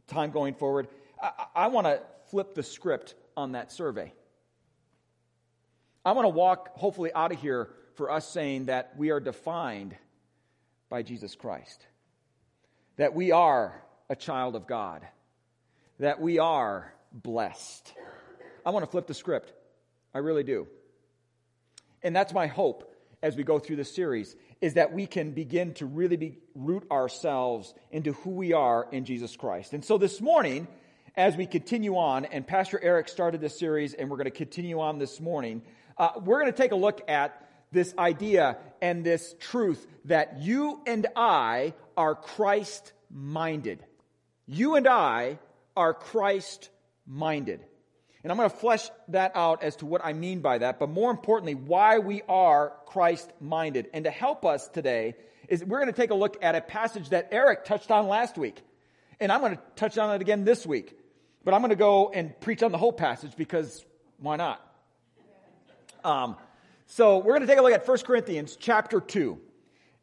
time 0.06 0.30
going 0.30 0.54
forward, 0.54 0.88
I, 1.20 1.46
I 1.54 1.66
want 1.66 1.87
to 1.88 2.00
flip 2.30 2.54
the 2.54 2.62
script 2.62 3.14
on 3.37 3.52
that 3.52 3.72
survey. 3.72 4.12
I 6.04 6.12
want 6.12 6.24
to 6.24 6.30
walk 6.30 6.76
hopefully 6.76 7.11
out 7.12 7.32
of 7.32 7.40
here 7.40 7.68
for 7.96 8.11
us 8.11 8.28
saying 8.28 8.66
that 8.66 8.94
we 8.96 9.11
are 9.11 9.20
defined 9.20 9.96
by 10.88 11.02
Jesus 11.02 11.35
Christ 11.35 11.85
that 12.96 13.14
we 13.14 13.32
are 13.32 13.82
a 14.09 14.16
child 14.16 14.56
of 14.56 14.66
God, 14.66 15.06
that 15.98 16.20
we 16.20 16.38
are 16.38 16.92
blessed. 17.12 17.92
I 18.64 18.70
want 18.70 18.85
to 18.85 18.90
flip 18.90 19.06
the 19.06 19.14
script. 19.14 19.52
I 20.14 20.18
really 20.18 20.44
do. 20.44 20.66
And 22.02 22.14
that's 22.14 22.32
my 22.32 22.46
hope 22.46 22.92
as 23.22 23.37
we 23.37 23.42
go 23.42 23.59
through 23.59 23.76
this 23.76 23.94
series 23.94 24.37
is 24.61 24.74
that 24.74 24.92
we 24.92 25.06
can 25.06 25.32
begin 25.32 25.74
to 25.74 25.87
really 25.87 26.16
be, 26.16 26.38
root 26.54 26.87
ourselves 26.90 27.74
into 27.90 28.12
who 28.12 28.30
we 28.30 28.52
are 28.52 28.87
in 28.92 29.04
Jesus 29.04 29.37
Christ. 29.37 29.72
And 29.72 29.85
so 29.85 29.98
this 29.98 30.20
morning, 30.20 30.66
as 31.16 31.37
we 31.37 31.46
continue 31.46 31.96
on, 31.96 32.24
and 32.26 32.46
Pastor 32.46 32.78
Eric 32.82 33.09
started 33.09 33.40
this 33.40 33.59
series, 33.59 33.94
and 33.94 34.11
we're 34.11 34.16
going 34.16 34.26
to 34.26 34.30
continue 34.30 34.80
on 34.80 34.98
this 34.98 35.20
morning, 35.20 35.62
uh, 35.98 36.11
we're 36.22 36.40
going 36.40 36.52
to 36.52 36.56
take 36.56 36.72
a 36.72 36.76
look 36.76 37.02
at 37.09 37.45
this 37.72 37.94
idea 37.98 38.59
and 38.81 39.05
this 39.05 39.35
truth 39.40 39.87
that 40.05 40.40
you 40.40 40.81
and 40.87 41.07
I 41.16 41.74
are 41.96 42.14
Christ 42.14 42.92
minded. 43.11 43.85
You 44.46 44.76
and 44.76 44.87
I 44.87 45.38
are 45.76 45.94
Christ 45.94 46.70
minded. 47.07 47.61
And 48.22 48.33
I'm 48.33 48.38
going 48.38 48.50
to 48.50 48.57
flesh 48.57 48.88
that 49.09 49.33
out 49.37 49.62
as 49.62 49.76
to 49.76 49.87
what 49.87 50.05
I 50.05 50.12
mean 50.12 50.40
by 50.40 50.59
that, 50.59 50.81
but 50.81 50.88
more 50.88 51.11
importantly, 51.11 51.55
why 51.55 51.98
we 51.98 52.22
are 52.29 52.72
Christ 52.87 53.31
minded. 53.40 53.88
And 53.92 54.05
to 54.05 54.11
help 54.11 54.44
us 54.44 54.66
today 54.68 55.14
is 55.48 55.64
we're 55.64 55.79
going 55.79 55.92
to 55.92 55.96
take 55.96 56.11
a 56.11 56.14
look 56.14 56.37
at 56.42 56.57
a 56.57 56.61
passage 56.61 57.11
that 57.11 57.29
Eric 57.31 57.64
touched 57.64 57.90
on 57.90 58.09
last 58.09 58.37
week. 58.37 58.61
And 59.20 59.31
I'm 59.31 59.40
going 59.40 59.57
to 59.57 59.62
touch 59.76 59.96
on 59.96 60.14
it 60.14 60.20
again 60.20 60.44
this 60.44 60.66
week. 60.66 60.98
But 61.44 61.55
I'm 61.55 61.61
going 61.61 61.70
to 61.70 61.76
go 61.76 62.11
and 62.12 62.38
preach 62.40 62.64
on 62.64 62.72
the 62.72 62.79
whole 62.79 62.92
passage 62.92 63.37
because 63.37 63.85
why 64.18 64.35
not? 64.35 64.61
Um, 66.02 66.37
so 66.87 67.18
we're 67.18 67.33
going 67.33 67.40
to 67.42 67.46
take 67.46 67.59
a 67.59 67.62
look 67.62 67.72
at 67.72 67.87
1 67.87 67.99
Corinthians 67.99 68.57
chapter 68.57 69.01
2. 69.01 69.38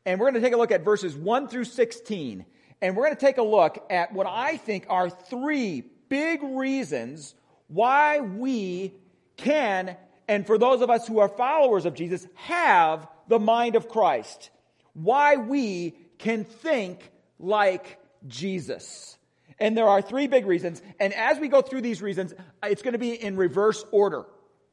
And 0.06 0.20
we're 0.20 0.30
going 0.30 0.42
to 0.42 0.46
take 0.46 0.54
a 0.54 0.58
look 0.58 0.72
at 0.72 0.84
verses 0.84 1.16
1 1.16 1.48
through 1.48 1.64
16. 1.64 2.46
And 2.82 2.96
we're 2.96 3.06
going 3.06 3.16
to 3.16 3.26
take 3.26 3.38
a 3.38 3.44
look 3.44 3.86
at 3.90 4.14
what 4.14 4.28
I 4.28 4.58
think 4.58 4.86
are 4.90 5.10
three 5.10 5.86
big 6.10 6.44
reasons 6.44 7.36
why 7.68 8.20
we 8.20 8.94
can, 9.38 9.96
and 10.28 10.46
for 10.46 10.58
those 10.58 10.82
of 10.82 10.90
us 10.90 11.08
who 11.08 11.20
are 11.20 11.30
followers 11.30 11.86
of 11.86 11.96
Jesus, 11.96 12.28
have 12.36 13.08
the 13.30 13.40
mind 13.40 13.76
of 13.76 13.88
Christ. 13.88 14.50
Why 14.94 15.38
we 15.38 15.96
can 16.20 16.44
think 16.44 17.10
like 17.40 18.00
Jesus. 18.28 19.18
And 19.58 19.78
there 19.78 19.88
are 19.88 20.02
three 20.02 20.28
big 20.28 20.46
reasons. 20.46 20.82
And 21.00 21.14
as 21.14 21.40
we 21.40 21.48
go 21.48 21.62
through 21.62 21.82
these 21.82 22.02
reasons, 22.02 22.34
it's 22.64 22.82
going 22.82 22.94
to 22.94 23.00
be 23.00 23.14
in 23.14 23.38
reverse 23.38 23.84
order. 23.92 24.26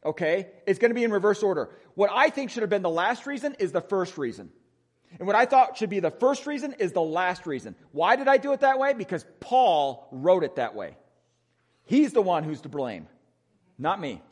Okay? 0.04 0.48
It's 0.66 0.78
going 0.78 0.90
to 0.90 0.94
be 0.94 1.04
in 1.04 1.10
reverse 1.10 1.42
order. 1.42 1.70
What 1.94 2.10
I 2.12 2.30
think 2.30 2.50
should 2.50 2.62
have 2.62 2.70
been 2.70 2.82
the 2.82 2.88
last 2.88 3.26
reason 3.26 3.56
is 3.58 3.72
the 3.72 3.80
first 3.80 4.18
reason. 4.18 4.50
And 5.18 5.26
what 5.26 5.36
I 5.36 5.44
thought 5.44 5.76
should 5.76 5.90
be 5.90 6.00
the 6.00 6.10
first 6.10 6.46
reason 6.46 6.74
is 6.78 6.92
the 6.92 7.02
last 7.02 7.46
reason. 7.46 7.74
Why 7.92 8.16
did 8.16 8.28
I 8.28 8.36
do 8.36 8.52
it 8.52 8.60
that 8.60 8.78
way? 8.78 8.92
Because 8.94 9.24
Paul 9.40 10.08
wrote 10.12 10.44
it 10.44 10.56
that 10.56 10.74
way. 10.74 10.96
He's 11.84 12.12
the 12.12 12.22
one 12.22 12.44
who's 12.44 12.60
to 12.60 12.68
blame, 12.68 13.08
not 13.76 14.00
me. 14.00 14.22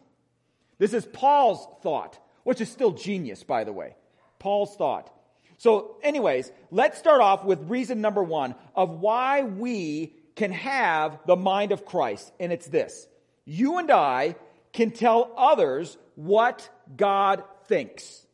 This 0.78 0.94
is 0.94 1.04
Paul's 1.04 1.66
thought, 1.83 2.18
which 2.44 2.61
is 2.61 2.70
still 2.70 2.92
genius, 2.92 3.42
by 3.42 3.64
the 3.64 3.72
way. 3.72 3.96
Paul's 4.38 4.76
thought. 4.76 5.12
So, 5.57 5.96
anyways, 6.04 6.52
let's 6.70 6.98
start 6.98 7.20
off 7.20 7.44
with 7.44 7.68
reason 7.68 8.00
number 8.00 8.22
one 8.22 8.54
of 8.76 8.90
why 8.90 9.42
we 9.42 10.14
can 10.37 10.52
have 10.52 11.18
the 11.26 11.35
mind 11.35 11.72
of 11.72 11.85
Christ. 11.85 12.33
And 12.38 12.52
it's 12.52 12.68
this 12.68 13.09
you 13.44 13.78
and 13.78 13.90
I 13.90 14.37
can 14.72 14.90
tell 14.90 15.33
others 15.37 15.96
what 16.14 16.68
God 16.96 17.42
thinks. 17.66 18.26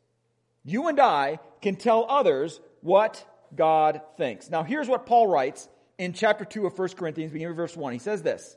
You 0.63 0.87
and 0.87 0.99
I 0.99 1.39
can 1.61 1.75
tell 1.75 2.05
others 2.09 2.59
what 2.81 3.23
God 3.55 4.01
thinks. 4.17 4.49
Now, 4.49 4.63
here's 4.63 4.87
what 4.87 5.05
Paul 5.05 5.27
writes 5.27 5.67
in 5.97 6.13
chapter 6.13 6.45
2 6.45 6.65
of 6.65 6.77
1 6.77 6.89
Corinthians, 6.89 7.31
beginning 7.31 7.55
with 7.55 7.57
verse 7.57 7.77
1. 7.77 7.93
He 7.93 7.99
says 7.99 8.21
this. 8.21 8.55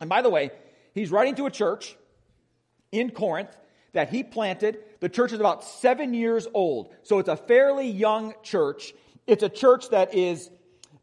And 0.00 0.10
by 0.10 0.22
the 0.22 0.30
way, 0.30 0.50
he's 0.94 1.10
writing 1.10 1.36
to 1.36 1.46
a 1.46 1.50
church, 1.50 1.96
in 2.92 3.10
Corinth 3.10 3.54
that 3.92 4.10
he 4.10 4.22
planted. 4.22 4.78
The 5.00 5.08
church 5.08 5.32
is 5.32 5.40
about 5.40 5.64
seven 5.64 6.14
years 6.14 6.46
old. 6.52 6.92
So 7.02 7.18
it's 7.18 7.28
a 7.28 7.36
fairly 7.36 7.88
young 7.88 8.34
church. 8.42 8.92
It's 9.26 9.42
a 9.42 9.48
church 9.48 9.90
that 9.90 10.14
is 10.14 10.50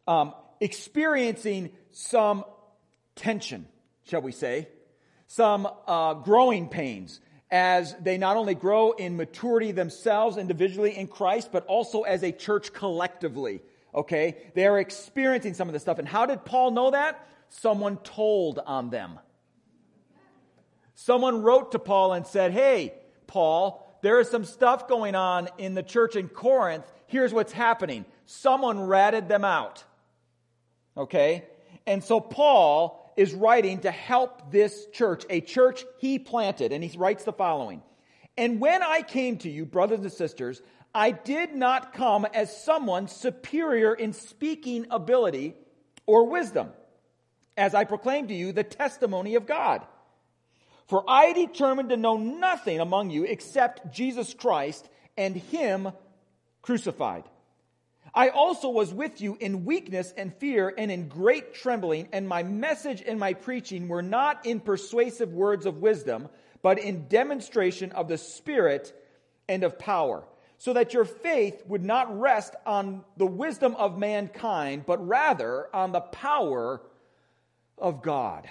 um, 0.07 0.33
experiencing 0.59 1.71
some 1.91 2.43
tension, 3.15 3.67
shall 4.05 4.21
we 4.21 4.31
say, 4.31 4.67
some 5.35 5.67
uh, 5.87 6.13
growing 6.13 6.67
pains 6.69 7.19
as 7.49 7.95
they 7.99 8.19
not 8.19 8.37
only 8.37 8.53
grow 8.53 8.91
in 8.91 9.17
maturity 9.17 9.71
themselves 9.71 10.37
individually 10.37 10.95
in 10.95 11.07
Christ, 11.07 11.49
but 11.51 11.65
also 11.65 12.03
as 12.03 12.23
a 12.23 12.31
church 12.31 12.71
collectively. 12.71 13.61
Okay? 13.95 14.37
They 14.53 14.67
are 14.67 14.79
experiencing 14.79 15.55
some 15.55 15.67
of 15.67 15.73
this 15.73 15.81
stuff. 15.81 15.97
And 15.97 16.07
how 16.07 16.27
did 16.27 16.45
Paul 16.45 16.69
know 16.69 16.91
that? 16.91 17.27
Someone 17.49 17.97
told 17.97 18.59
on 18.59 18.91
them. 18.91 19.19
Someone 20.93 21.41
wrote 21.41 21.71
to 21.71 21.79
Paul 21.79 22.13
and 22.13 22.27
said, 22.27 22.51
Hey, 22.51 22.93
Paul, 23.25 23.83
there 24.03 24.19
is 24.19 24.29
some 24.29 24.45
stuff 24.45 24.87
going 24.87 25.15
on 25.15 25.49
in 25.57 25.73
the 25.73 25.83
church 25.83 26.15
in 26.15 26.27
Corinth. 26.27 26.85
Here's 27.07 27.33
what's 27.33 27.53
happening. 27.53 28.05
Someone 28.27 28.81
ratted 28.81 29.27
them 29.27 29.43
out. 29.43 29.83
Okay? 30.95 31.45
And 31.87 32.03
so 32.03 32.19
Paul 32.19 33.02
is 33.15 33.33
writing 33.33 33.79
to 33.79 33.91
help 33.91 34.51
this 34.51 34.87
church, 34.93 35.23
a 35.29 35.41
church 35.41 35.85
he 35.99 36.19
planted, 36.19 36.71
and 36.71 36.83
he 36.83 36.97
writes 36.97 37.23
the 37.23 37.33
following. 37.33 37.81
And 38.37 38.59
when 38.59 38.81
I 38.81 39.01
came 39.01 39.37
to 39.39 39.49
you, 39.49 39.65
brothers 39.65 39.99
and 39.99 40.11
sisters, 40.11 40.61
I 40.93 41.11
did 41.11 41.55
not 41.55 41.93
come 41.93 42.25
as 42.33 42.63
someone 42.63 43.07
superior 43.07 43.93
in 43.93 44.13
speaking 44.13 44.87
ability 44.91 45.55
or 46.05 46.27
wisdom, 46.27 46.69
as 47.57 47.73
I 47.73 47.83
proclaimed 47.83 48.29
to 48.29 48.35
you 48.35 48.51
the 48.51 48.63
testimony 48.63 49.35
of 49.35 49.45
God. 49.45 49.85
For 50.87 51.03
I 51.07 51.33
determined 51.33 51.89
to 51.89 51.97
know 51.97 52.17
nothing 52.17 52.79
among 52.79 53.09
you 53.09 53.23
except 53.23 53.93
Jesus 53.93 54.33
Christ 54.33 54.87
and 55.17 55.35
Him 55.35 55.91
crucified. 56.61 57.23
I 58.15 58.29
also 58.29 58.69
was 58.69 58.93
with 58.93 59.21
you 59.21 59.37
in 59.39 59.65
weakness 59.65 60.13
and 60.15 60.33
fear 60.35 60.71
and 60.77 60.91
in 60.91 61.07
great 61.07 61.55
trembling, 61.55 62.09
and 62.11 62.27
my 62.27 62.43
message 62.43 63.01
and 63.05 63.19
my 63.19 63.33
preaching 63.33 63.87
were 63.87 64.03
not 64.03 64.45
in 64.45 64.59
persuasive 64.59 65.33
words 65.33 65.65
of 65.65 65.77
wisdom, 65.77 66.29
but 66.61 66.77
in 66.77 67.07
demonstration 67.07 67.91
of 67.91 68.07
the 68.07 68.19
Spirit 68.19 68.93
and 69.49 69.63
of 69.63 69.79
power, 69.79 70.23
so 70.59 70.73
that 70.73 70.93
your 70.93 71.05
faith 71.05 71.63
would 71.67 71.83
not 71.83 72.19
rest 72.19 72.55
on 72.67 73.03
the 73.17 73.25
wisdom 73.25 73.75
of 73.75 73.97
mankind, 73.97 74.85
but 74.85 75.05
rather 75.07 75.75
on 75.75 75.91
the 75.91 76.01
power 76.01 76.81
of 77.79 78.03
God. 78.03 78.47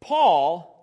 Paul 0.00 0.75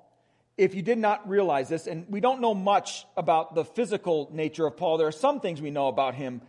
if 0.58 0.76
you 0.76 0.82
did 0.82 0.98
not 0.98 1.28
realize 1.28 1.70
this, 1.70 1.88
and 1.88 2.06
we 2.10 2.20
don't 2.20 2.42
know 2.42 2.54
much 2.54 3.06
about 3.18 3.56
the 3.56 3.66
physical 3.66 4.30
nature 4.32 4.68
of 4.68 4.78
Paul, 4.78 4.98
there 4.98 5.08
are 5.08 5.12
some 5.12 5.39
things 5.39 5.62
we 5.62 5.72
know 5.72 5.88
about 5.88 6.13
him, 6.13 6.42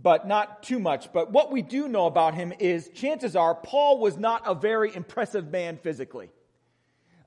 but 0.00 0.26
not 0.26 0.62
too 0.64 0.80
much. 0.80 1.12
But 1.12 1.30
what 1.30 1.52
we 1.52 1.62
do 1.62 1.86
know 1.86 2.06
about 2.06 2.34
him 2.34 2.52
is 2.58 2.88
chances 2.94 3.36
are 3.36 3.54
Paul 3.54 3.98
was 3.98 4.16
not 4.16 4.42
a 4.46 4.54
very 4.54 4.94
impressive 4.94 5.50
man 5.50 5.76
physically. 5.76 6.30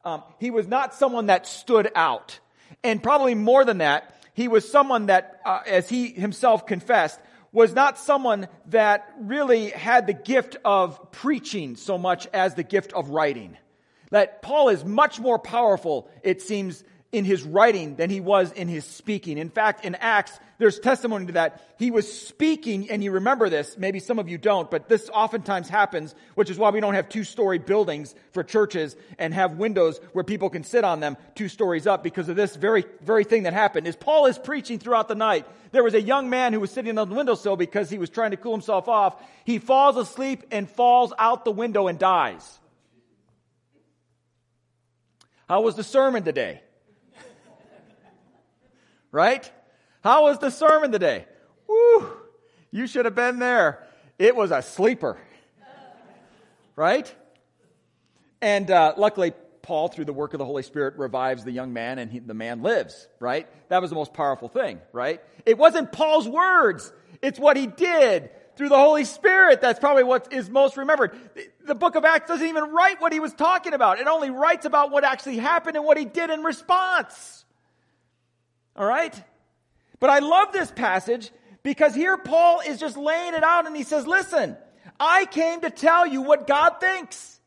Um, 0.04 0.24
he 0.40 0.52
was 0.52 0.68
not 0.68 0.94
someone 0.94 1.28
that 1.28 1.48
stood 1.48 1.90
out. 1.96 2.40
And 2.84 3.02
probably 3.02 3.34
more 3.34 3.64
than 3.64 3.78
that, 3.78 4.14
he 4.34 4.48
was 4.48 4.70
someone 4.70 5.06
that, 5.06 5.40
uh, 5.46 5.62
as 5.66 5.88
he 5.88 6.10
himself 6.10 6.68
confessed, 6.68 7.20
was 7.54 7.74
not 7.74 7.98
someone 7.98 8.50
that 8.68 9.10
really 9.22 9.70
had 9.70 10.08
the 10.08 10.14
gift 10.14 10.58
of 10.66 11.12
preaching 11.12 11.78
so 11.78 11.98
much 11.98 12.28
as 12.34 12.56
the 12.56 12.64
gift 12.64 12.92
of 12.92 13.10
writing 13.10 13.58
that 14.16 14.42
Paul 14.42 14.70
is 14.70 14.86
much 14.86 15.20
more 15.20 15.38
powerful, 15.38 16.10
it 16.24 16.42
seems, 16.42 16.86
in 17.12 17.26
his 17.26 17.44
writing 17.44 17.96
than 17.96 18.10
he 18.10 18.22
was 18.22 18.52
in 18.54 18.70
his 18.70 18.86
speaking. 18.86 19.38
In 19.38 19.50
fact, 19.50 19.84
in 19.84 19.96
Acts, 19.96 20.40
there's 20.58 20.80
testimony 20.80 21.26
to 21.26 21.32
that. 21.34 21.62
He 21.78 21.92
was 21.92 22.10
speaking, 22.10 22.90
and 22.90 23.04
you 23.04 23.12
remember 23.12 23.50
this, 23.50 23.78
maybe 23.78 24.00
some 24.00 24.18
of 24.18 24.30
you 24.30 24.38
don't, 24.38 24.72
but 24.72 24.88
this 24.88 25.10
oftentimes 25.14 25.68
happens, 25.68 26.16
which 26.36 26.50
is 26.50 26.58
why 26.58 26.70
we 26.70 26.80
don't 26.80 26.94
have 26.94 27.10
two 27.10 27.26
story 27.26 27.58
buildings 27.58 28.16
for 28.32 28.42
churches 28.42 28.96
and 29.20 29.34
have 29.34 29.58
windows 29.58 30.00
where 30.14 30.24
people 30.24 30.50
can 30.50 30.64
sit 30.64 30.86
on 30.86 31.02
them 31.02 31.18
two 31.36 31.50
stories 31.50 31.86
up 31.86 32.02
because 32.02 32.30
of 32.30 32.38
this 32.38 32.56
very, 32.56 32.86
very 33.02 33.26
thing 33.26 33.44
that 33.44 33.54
happened. 33.54 33.86
Is 33.86 33.98
Paul 33.98 34.28
is 34.28 34.38
preaching 34.38 34.80
throughout 34.80 35.10
the 35.10 35.16
night. 35.16 35.46
There 35.74 35.84
was 35.84 35.94
a 35.94 36.02
young 36.02 36.30
man 36.30 36.54
who 36.54 36.62
was 36.62 36.72
sitting 36.72 36.98
on 36.98 37.10
the 37.10 37.16
windowsill 37.16 37.58
because 37.58 37.90
he 37.90 37.98
was 37.98 38.10
trying 38.10 38.32
to 38.32 38.38
cool 38.38 38.54
himself 38.54 38.88
off. 38.88 39.22
He 39.44 39.60
falls 39.60 39.98
asleep 39.98 40.44
and 40.52 40.70
falls 40.70 41.12
out 41.20 41.44
the 41.44 41.52
window 41.52 41.88
and 41.88 42.00
dies. 42.00 42.60
How 45.48 45.62
was 45.62 45.76
the 45.76 45.84
sermon 45.84 46.24
today? 46.24 46.62
right? 49.12 49.50
How 50.04 50.24
was 50.24 50.40
the 50.40 50.50
sermon 50.50 50.92
today? 50.92 51.26
Woo! 51.68 52.12
You 52.72 52.88
should 52.88 53.06
have 53.06 53.16
been 53.16 53.40
there. 53.40 53.86
It 54.18 54.36
was 54.36 54.52
a 54.52 54.62
sleeper. 54.62 55.18
right? 56.76 57.14
And 58.42 58.70
uh, 58.70 58.94
luckily, 58.98 59.34
Paul, 59.62 59.88
through 59.88 60.06
the 60.06 60.14
work 60.14 60.34
of 60.34 60.40
the 60.40 60.46
Holy 60.46 60.64
Spirit, 60.64 60.98
revives 60.98 61.44
the 61.44 61.52
young 61.52 61.74
man 61.74 62.00
and 62.00 62.12
he, 62.12 62.20
the 62.20 62.34
man 62.34 62.62
lives, 62.62 63.08
right? 63.20 63.48
That 63.70 63.82
was 63.82 63.90
the 63.90 63.96
most 63.96 64.14
powerful 64.14 64.50
thing, 64.50 64.82
right? 64.94 65.22
It 65.46 65.58
wasn't 65.58 65.92
Paul's 65.92 66.28
words, 66.28 66.92
it's 67.22 67.40
what 67.40 67.56
he 67.56 67.68
did 67.68 68.30
through 68.56 68.70
the 68.70 68.78
Holy 68.78 69.06
Spirit. 69.06 69.62
That's 69.62 69.80
probably 69.80 70.04
what 70.04 70.32
is 70.32 70.50
most 70.50 70.78
remembered. 70.78 71.18
The 71.66 71.76
book 71.76 71.96
of 71.96 72.06
Acts 72.06 72.28
doesn't 72.28 72.48
even 72.48 72.72
write 72.72 73.02
what 73.02 73.14
he 73.14 73.20
was 73.20 73.34
talking 73.34 73.74
about. 73.74 74.00
It 74.00 74.08
only 74.08 74.30
writes 74.30 74.66
about 74.66 74.92
what 74.92 75.04
actually 75.04 75.38
happened 75.38 75.76
and 75.76 75.86
what 75.86 75.98
he 75.98 76.06
did 76.06 76.30
in 76.30 76.44
response. 76.44 77.46
All 78.76 78.86
right? 78.86 79.14
But 80.00 80.10
I 80.10 80.20
love 80.20 80.52
this 80.52 80.72
passage 80.72 81.32
because 81.64 81.96
here 81.96 82.18
Paul 82.18 82.62
is 82.66 82.80
just 82.80 82.98
laying 82.98 83.34
it 83.34 83.44
out 83.44 83.66
and 83.66 83.76
he 83.76 83.84
says, 83.84 84.06
listen, 84.06 84.58
I 85.00 85.26
came 85.26 85.62
to 85.62 85.70
tell 85.70 86.06
you 86.06 86.22
what 86.22 86.48
God 86.48 86.80
thinks. 86.80 87.40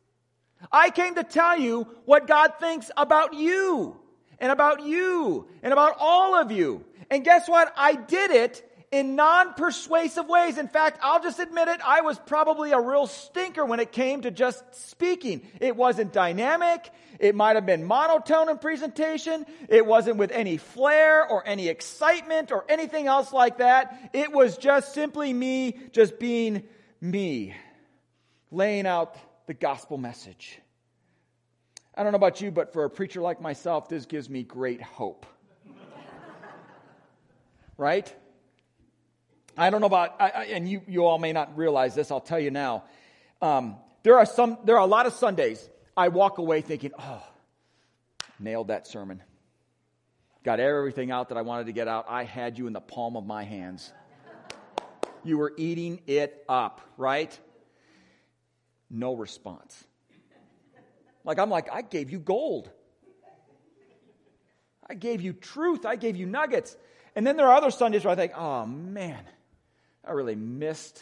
I 0.72 0.90
came 0.90 1.14
to 1.14 1.24
tell 1.24 1.58
you 1.58 1.86
what 2.04 2.26
God 2.26 2.54
thinks 2.58 2.90
about 2.96 3.34
you 3.34 3.96
and 4.38 4.50
about 4.50 4.82
you 4.82 5.48
and 5.62 5.72
about 5.72 5.96
all 5.98 6.34
of 6.34 6.50
you. 6.50 6.84
And 7.10 7.24
guess 7.24 7.48
what? 7.48 7.72
I 7.76 7.94
did 7.94 8.30
it 8.30 8.67
in 8.90 9.16
non 9.16 9.54
persuasive 9.54 10.28
ways. 10.28 10.58
In 10.58 10.68
fact, 10.68 10.98
I'll 11.02 11.22
just 11.22 11.38
admit 11.38 11.68
it, 11.68 11.80
I 11.84 12.00
was 12.00 12.18
probably 12.18 12.72
a 12.72 12.80
real 12.80 13.06
stinker 13.06 13.64
when 13.64 13.80
it 13.80 13.92
came 13.92 14.22
to 14.22 14.30
just 14.30 14.62
speaking. 14.74 15.42
It 15.60 15.76
wasn't 15.76 16.12
dynamic. 16.12 16.90
It 17.18 17.34
might 17.34 17.56
have 17.56 17.66
been 17.66 17.84
monotone 17.84 18.48
in 18.48 18.58
presentation. 18.58 19.44
It 19.68 19.84
wasn't 19.84 20.16
with 20.16 20.30
any 20.30 20.56
flair 20.56 21.26
or 21.26 21.46
any 21.46 21.68
excitement 21.68 22.52
or 22.52 22.64
anything 22.68 23.06
else 23.06 23.32
like 23.32 23.58
that. 23.58 24.10
It 24.12 24.32
was 24.32 24.56
just 24.56 24.94
simply 24.94 25.32
me 25.32 25.78
just 25.92 26.18
being 26.18 26.62
me, 27.00 27.54
laying 28.50 28.86
out 28.86 29.16
the 29.46 29.54
gospel 29.54 29.98
message. 29.98 30.60
I 31.94 32.04
don't 32.04 32.12
know 32.12 32.16
about 32.16 32.40
you, 32.40 32.52
but 32.52 32.72
for 32.72 32.84
a 32.84 32.90
preacher 32.90 33.20
like 33.20 33.40
myself, 33.40 33.88
this 33.88 34.06
gives 34.06 34.30
me 34.30 34.44
great 34.44 34.80
hope. 34.80 35.26
right? 37.76 38.14
I 39.58 39.70
don't 39.70 39.80
know 39.80 39.86
about, 39.88 40.20
I, 40.20 40.28
I, 40.28 40.44
and 40.44 40.68
you, 40.68 40.82
you 40.86 41.04
all 41.04 41.18
may 41.18 41.32
not 41.32 41.56
realize 41.56 41.94
this, 41.94 42.10
I'll 42.10 42.20
tell 42.20 42.38
you 42.38 42.50
now. 42.50 42.84
Um, 43.42 43.76
there 44.04 44.18
are 44.18 44.26
some, 44.26 44.58
there 44.64 44.76
are 44.76 44.82
a 44.82 44.86
lot 44.86 45.06
of 45.06 45.12
Sundays 45.12 45.68
I 45.96 46.08
walk 46.08 46.38
away 46.38 46.60
thinking, 46.60 46.92
oh, 46.98 47.22
nailed 48.38 48.68
that 48.68 48.86
sermon. 48.86 49.22
Got 50.44 50.60
everything 50.60 51.10
out 51.10 51.30
that 51.30 51.38
I 51.38 51.42
wanted 51.42 51.66
to 51.66 51.72
get 51.72 51.88
out. 51.88 52.06
I 52.08 52.22
had 52.22 52.56
you 52.56 52.68
in 52.68 52.72
the 52.72 52.80
palm 52.80 53.16
of 53.16 53.26
my 53.26 53.42
hands. 53.42 53.92
You 55.24 55.38
were 55.38 55.52
eating 55.56 56.00
it 56.06 56.44
up, 56.48 56.80
right? 56.96 57.36
No 58.88 59.14
response. 59.14 59.84
Like, 61.24 61.40
I'm 61.40 61.50
like, 61.50 61.68
I 61.70 61.82
gave 61.82 62.10
you 62.10 62.20
gold. 62.20 62.70
I 64.88 64.94
gave 64.94 65.20
you 65.20 65.32
truth. 65.32 65.84
I 65.84 65.96
gave 65.96 66.16
you 66.16 66.26
nuggets. 66.26 66.76
And 67.16 67.26
then 67.26 67.36
there 67.36 67.46
are 67.48 67.56
other 67.56 67.72
Sundays 67.72 68.04
where 68.04 68.12
I 68.12 68.16
think, 68.16 68.32
oh 68.36 68.64
man, 68.64 69.22
I 70.08 70.12
really 70.12 70.36
missed 70.36 71.00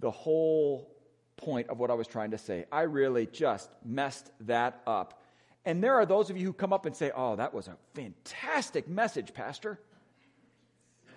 the 0.00 0.10
whole 0.10 0.90
point 1.36 1.68
of 1.68 1.78
what 1.78 1.90
I 1.90 1.94
was 1.94 2.06
trying 2.06 2.32
to 2.32 2.38
say. 2.38 2.66
I 2.70 2.82
really 2.82 3.26
just 3.26 3.70
messed 3.84 4.30
that 4.40 4.80
up. 4.86 5.22
And 5.64 5.82
there 5.82 5.94
are 5.94 6.06
those 6.06 6.30
of 6.30 6.36
you 6.36 6.46
who 6.46 6.52
come 6.52 6.72
up 6.72 6.86
and 6.86 6.96
say, 6.96 7.10
Oh, 7.14 7.36
that 7.36 7.52
was 7.54 7.68
a 7.68 7.76
fantastic 7.94 8.88
message, 8.88 9.34
Pastor. 9.34 9.78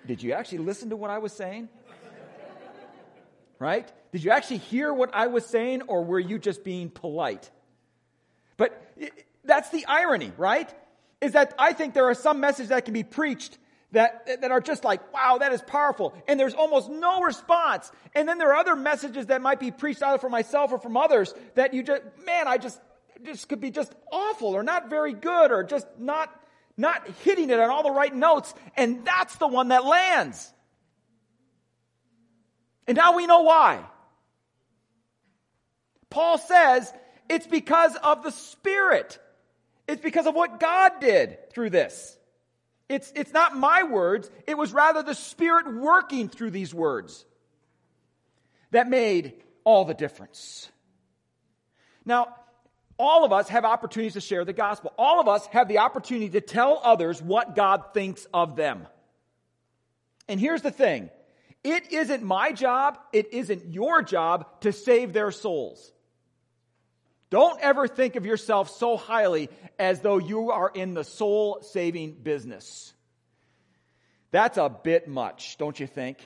Did 0.05 0.21
you 0.21 0.33
actually 0.33 0.59
listen 0.59 0.89
to 0.89 0.95
what 0.95 1.09
I 1.09 1.19
was 1.19 1.31
saying? 1.33 1.69
right? 3.59 3.89
Did 4.11 4.23
you 4.23 4.31
actually 4.31 4.57
hear 4.57 4.93
what 4.93 5.11
I 5.13 5.27
was 5.27 5.45
saying, 5.45 5.83
or 5.83 6.03
were 6.03 6.19
you 6.19 6.37
just 6.37 6.65
being 6.65 6.89
polite? 6.89 7.49
But 8.57 8.93
that's 9.45 9.69
the 9.69 9.85
irony, 9.85 10.33
right? 10.37 10.73
Is 11.21 11.31
that 11.31 11.53
I 11.57 11.71
think 11.71 11.93
there 11.93 12.09
are 12.09 12.13
some 12.13 12.41
messages 12.41 12.69
that 12.69 12.83
can 12.83 12.93
be 12.93 13.03
preached 13.03 13.57
that, 13.93 14.41
that 14.41 14.51
are 14.51 14.61
just 14.61 14.83
like, 14.83 15.13
wow, 15.13 15.37
that 15.39 15.53
is 15.53 15.61
powerful. 15.61 16.13
And 16.27 16.39
there's 16.39 16.53
almost 16.53 16.89
no 16.89 17.21
response. 17.21 17.91
And 18.13 18.27
then 18.27 18.37
there 18.37 18.49
are 18.49 18.57
other 18.57 18.75
messages 18.75 19.27
that 19.27 19.41
might 19.41 19.59
be 19.59 19.71
preached 19.71 20.03
either 20.03 20.17
from 20.17 20.31
myself 20.31 20.71
or 20.71 20.79
from 20.79 20.97
others 20.97 21.33
that 21.55 21.73
you 21.73 21.83
just, 21.83 22.01
man, 22.25 22.47
I 22.47 22.57
just 22.57 22.79
just 23.23 23.47
could 23.47 23.61
be 23.61 23.71
just 23.71 23.93
awful 24.11 24.49
or 24.49 24.63
not 24.63 24.89
very 24.89 25.13
good 25.13 25.51
or 25.51 25.63
just 25.63 25.87
not, 25.97 26.29
not 26.77 27.07
hitting 27.23 27.49
it 27.49 27.59
on 27.59 27.69
all 27.69 27.83
the 27.83 27.91
right 27.91 28.13
notes. 28.13 28.53
And 28.75 29.05
that's 29.05 29.35
the 29.37 29.47
one 29.47 29.69
that 29.69 29.85
lands. 29.85 30.51
And 32.87 32.97
now 32.97 33.15
we 33.15 33.25
know 33.27 33.41
why. 33.41 33.85
Paul 36.09 36.37
says 36.37 36.91
it's 37.29 37.47
because 37.47 37.95
of 37.95 38.23
the 38.23 38.31
Spirit. 38.31 39.19
It's 39.87 40.01
because 40.01 40.27
of 40.27 40.35
what 40.35 40.59
God 40.59 40.99
did 40.99 41.49
through 41.51 41.69
this. 41.69 42.17
It's, 42.93 43.11
it's 43.15 43.33
not 43.33 43.57
my 43.57 43.81
words, 43.81 44.29
it 44.45 44.55
was 44.55 44.71
rather 44.71 45.01
the 45.01 45.15
Spirit 45.15 45.73
working 45.73 46.29
through 46.29 46.51
these 46.51 46.75
words 46.75 47.25
that 48.69 48.87
made 48.87 49.33
all 49.63 49.83
the 49.83 49.95
difference. 49.95 50.69
Now, 52.05 52.35
all 52.99 53.25
of 53.25 53.33
us 53.33 53.49
have 53.49 53.65
opportunities 53.65 54.13
to 54.13 54.21
share 54.21 54.45
the 54.45 54.53
gospel. 54.53 54.93
All 54.95 55.19
of 55.19 55.27
us 55.27 55.43
have 55.47 55.67
the 55.67 55.79
opportunity 55.79 56.29
to 56.29 56.41
tell 56.41 56.79
others 56.83 57.19
what 57.19 57.55
God 57.55 57.95
thinks 57.95 58.27
of 58.31 58.55
them. 58.55 58.85
And 60.27 60.39
here's 60.39 60.61
the 60.61 60.69
thing 60.69 61.09
it 61.63 61.91
isn't 61.91 62.21
my 62.21 62.51
job, 62.51 62.99
it 63.11 63.33
isn't 63.33 63.73
your 63.73 64.03
job 64.03 64.61
to 64.61 64.71
save 64.71 65.13
their 65.13 65.31
souls. 65.31 65.91
Don't 67.33 67.59
ever 67.61 67.87
think 67.87 68.15
of 68.15 68.27
yourself 68.27 68.69
so 68.69 68.95
highly 68.95 69.49
as 69.79 70.01
though 70.01 70.19
you 70.19 70.51
are 70.51 70.69
in 70.71 70.93
the 70.93 71.03
soul 71.03 71.63
saving 71.63 72.13
business. 72.21 72.93
That's 74.29 74.59
a 74.59 74.69
bit 74.69 75.07
much, 75.07 75.57
don't 75.57 75.79
you 75.79 75.87
think? 75.87 76.19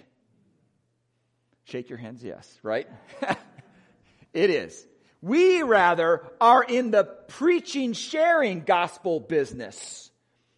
Shake 1.63 1.87
your 1.87 1.97
hands, 1.97 2.21
yes, 2.21 2.59
right? 2.61 2.89
it 4.33 4.49
is. 4.49 4.85
We 5.21 5.63
rather 5.63 6.27
are 6.41 6.61
in 6.61 6.91
the 6.91 7.05
preaching, 7.05 7.93
sharing 7.93 8.63
gospel 8.65 9.21
business. 9.21 10.11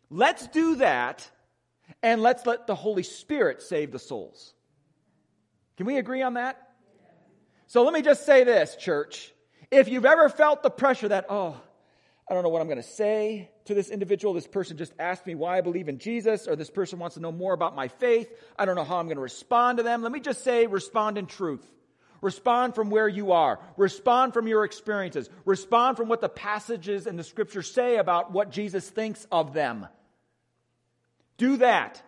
Let's 0.09 0.47
do 0.47 0.77
that 0.77 1.29
and 2.01 2.23
let's 2.23 2.47
let 2.47 2.65
the 2.65 2.73
Holy 2.73 3.03
Spirit 3.03 3.61
save 3.61 3.91
the 3.91 3.99
souls. 3.99 4.55
Can 5.77 5.85
we 5.85 5.97
agree 5.99 6.23
on 6.23 6.33
that? 6.33 6.57
So 7.67 7.83
let 7.83 7.93
me 7.93 8.01
just 8.01 8.25
say 8.25 8.43
this, 8.43 8.75
church. 8.75 9.31
If 9.71 9.87
you've 9.87 10.05
ever 10.05 10.29
felt 10.29 10.63
the 10.63 10.69
pressure 10.69 11.09
that, 11.09 11.25
oh, 11.29 11.59
I 12.29 12.33
don't 12.33 12.43
know 12.43 12.49
what 12.49 12.61
I'm 12.61 12.67
going 12.67 12.81
to 12.81 12.83
say 12.83 13.49
to 13.65 13.73
this 13.73 13.89
individual. 13.89 14.35
This 14.35 14.45
person 14.45 14.77
just 14.77 14.93
asked 14.99 15.25
me 15.25 15.33
why 15.33 15.57
I 15.57 15.61
believe 15.61 15.89
in 15.89 15.97
Jesus, 15.97 16.47
or 16.47 16.55
this 16.55 16.69
person 16.69 16.99
wants 16.99 17.15
to 17.15 17.21
know 17.21 17.31
more 17.31 17.53
about 17.53 17.75
my 17.75 17.87
faith. 17.87 18.31
I 18.57 18.65
don't 18.65 18.75
know 18.75 18.83
how 18.83 18.97
I'm 18.97 19.07
going 19.07 19.17
to 19.17 19.21
respond 19.21 19.77
to 19.77 19.83
them. 19.83 20.03
Let 20.03 20.11
me 20.11 20.19
just 20.19 20.43
say, 20.43 20.67
respond 20.67 21.17
in 21.17 21.25
truth. 21.25 21.65
Respond 22.21 22.75
from 22.75 22.91
where 22.91 23.07
you 23.07 23.31
are. 23.31 23.59
Respond 23.77 24.33
from 24.33 24.47
your 24.47 24.63
experiences. 24.63 25.29
Respond 25.45 25.97
from 25.97 26.07
what 26.07 26.21
the 26.21 26.29
passages 26.29 27.07
in 27.07 27.15
the 27.15 27.23
scriptures 27.23 27.71
say 27.71 27.97
about 27.97 28.31
what 28.31 28.51
Jesus 28.51 28.87
thinks 28.87 29.25
of 29.31 29.53
them. 29.53 29.87
Do 31.37 31.57
that. 31.57 32.01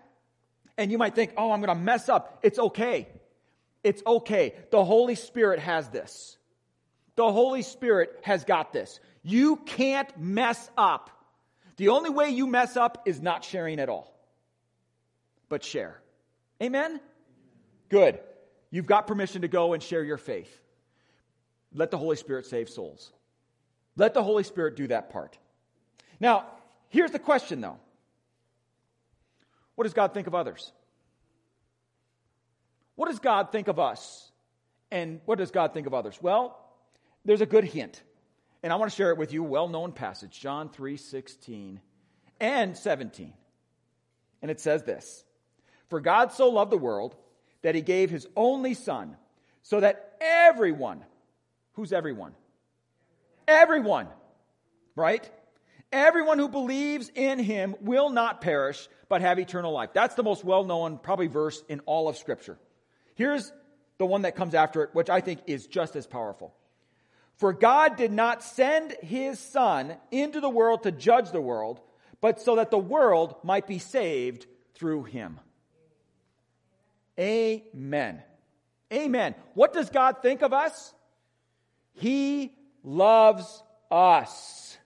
And 0.78 0.92
you 0.92 0.98
might 1.00 1.16
think, 1.16 1.34
oh, 1.38 1.52
I'm 1.52 1.62
going 1.62 1.76
to 1.76 1.84
mess 1.84 2.10
up. 2.10 2.40
It's 2.44 2.60
okay. 2.60 3.08
It's 3.84 4.04
okay. 4.06 4.54
The 4.70 4.84
Holy 4.84 5.16
Spirit 5.16 5.60
has 5.60 5.90
this. 5.90 6.38
The 7.22 7.32
Holy 7.32 7.62
Spirit 7.62 8.18
has 8.24 8.46
got 8.46 8.74
this. 8.74 9.00
You 9.22 9.58
can't 9.58 10.10
mess 10.20 10.72
up. 10.76 11.12
The 11.78 11.90
only 11.90 12.10
way 12.10 12.30
you 12.30 12.48
mess 12.48 12.76
up 12.76 13.04
is 13.06 13.22
not 13.22 13.44
sharing 13.44 13.80
at 13.80 13.90
all, 13.90 14.12
but 15.48 15.64
share. 15.64 16.02
Amen? 16.64 17.00
Good. 17.90 18.20
You've 18.72 18.88
got 18.88 19.06
permission 19.06 19.44
to 19.44 19.48
go 19.48 19.74
and 19.74 19.84
share 19.84 20.04
your 20.04 20.18
faith. 20.18 20.50
Let 21.76 21.92
the 21.92 21.98
Holy 22.00 22.16
Spirit 22.16 22.48
save 22.48 22.70
souls. 22.70 23.12
Let 23.96 24.16
the 24.16 24.24
Holy 24.24 24.44
Spirit 24.44 24.76
do 24.76 24.88
that 24.88 25.12
part. 25.12 25.38
Now, 26.20 26.48
here's 26.90 27.12
the 27.12 27.20
question 27.20 27.62
though 27.62 27.78
What 29.76 29.84
does 29.84 29.94
God 29.94 30.16
think 30.16 30.26
of 30.26 30.34
others? 30.34 30.72
What 32.96 33.10
does 33.10 33.20
God 33.20 33.52
think 33.52 33.68
of 33.68 33.78
us? 33.78 34.32
And 34.90 35.22
what 35.26 35.38
does 35.38 35.52
God 35.52 35.76
think 35.76 35.86
of 35.86 35.94
others? 35.94 36.18
Well, 36.20 36.58
there's 37.26 37.42
a 37.42 37.46
good 37.46 37.64
hint. 37.64 38.02
And 38.64 38.72
I 38.72 38.76
want 38.76 38.92
to 38.92 38.96
share 38.96 39.10
it 39.12 39.18
with 39.18 39.34
you, 39.34 39.44
well 39.44 39.68
known 39.68 39.92
passage, 39.92 40.40
John 40.40 40.70
3 40.70 40.98
16 40.98 41.82
and 42.40 42.78
17. 42.78 43.34
And 44.42 44.52
it 44.52 44.60
says 44.60 44.84
this 44.84 45.24
For 45.90 46.00
God 46.00 46.32
so 46.32 46.50
loved 46.50 46.72
the 46.72 46.78
world 46.78 47.16
that 47.62 47.76
he 47.76 47.82
gave 47.82 48.10
his 48.10 48.28
only 48.36 48.74
Son, 48.74 49.18
so 49.64 49.80
that 49.80 50.18
everyone, 50.20 51.04
who's 51.74 51.94
everyone? 51.94 52.34
Everyone, 53.48 54.08
right? 54.96 55.30
Everyone 55.92 56.40
who 56.40 56.48
believes 56.48 57.12
in 57.14 57.38
him 57.38 57.76
will 57.82 58.10
not 58.10 58.40
perish, 58.40 58.88
but 59.10 59.22
have 59.22 59.40
eternal 59.40 59.74
life. 59.74 59.90
That's 59.94 60.16
the 60.16 60.24
most 60.24 60.44
well 60.44 60.64
known, 60.64 60.98
probably, 60.98 61.28
verse 61.28 61.62
in 61.68 61.82
all 61.82 62.08
of 62.08 62.18
Scripture. 62.18 62.58
Here's 63.16 63.52
the 63.98 64.06
one 64.06 64.22
that 64.22 64.36
comes 64.36 64.56
after 64.56 64.84
it, 64.84 64.92
which 64.94 65.10
I 65.10 65.20
think 65.22 65.42
is 65.48 65.68
just 65.68 65.96
as 65.96 66.08
powerful. 66.08 66.56
For 67.38 67.54
God 67.54 67.98
did 67.98 68.12
not 68.12 68.44
send 68.44 68.96
his 69.02 69.40
Son 69.40 69.96
into 70.12 70.40
the 70.40 70.50
world 70.50 70.84
to 70.84 70.92
judge 70.92 71.32
the 71.32 71.42
world, 71.42 71.80
but 72.22 72.42
so 72.42 72.58
that 72.58 72.70
the 72.72 72.78
world 72.78 73.36
might 73.44 73.66
be 73.66 73.80
saved 73.80 74.46
through 74.76 75.04
him. 75.04 75.40
Amen. 77.20 78.22
Amen. 78.94 79.36
What 79.54 79.74
does 79.74 79.90
God 79.90 80.18
think 80.22 80.42
of 80.42 80.54
us? 80.54 80.94
He 81.94 82.54
loves 82.84 83.64
us. 83.90 84.78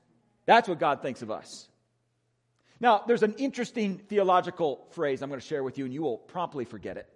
That's 0.46 0.70
what 0.70 0.80
God 0.80 1.02
thinks 1.02 1.22
of 1.22 1.32
us. 1.32 1.68
Now, 2.80 3.04
there's 3.08 3.24
an 3.24 3.36
interesting 3.38 3.98
theological 3.98 4.86
phrase 4.92 5.22
I'm 5.22 5.30
going 5.30 5.42
to 5.42 5.46
share 5.46 5.64
with 5.64 5.78
you, 5.78 5.86
and 5.86 5.94
you 5.94 6.04
will 6.04 6.18
promptly 6.18 6.66
forget 6.66 6.98
it, 6.98 7.10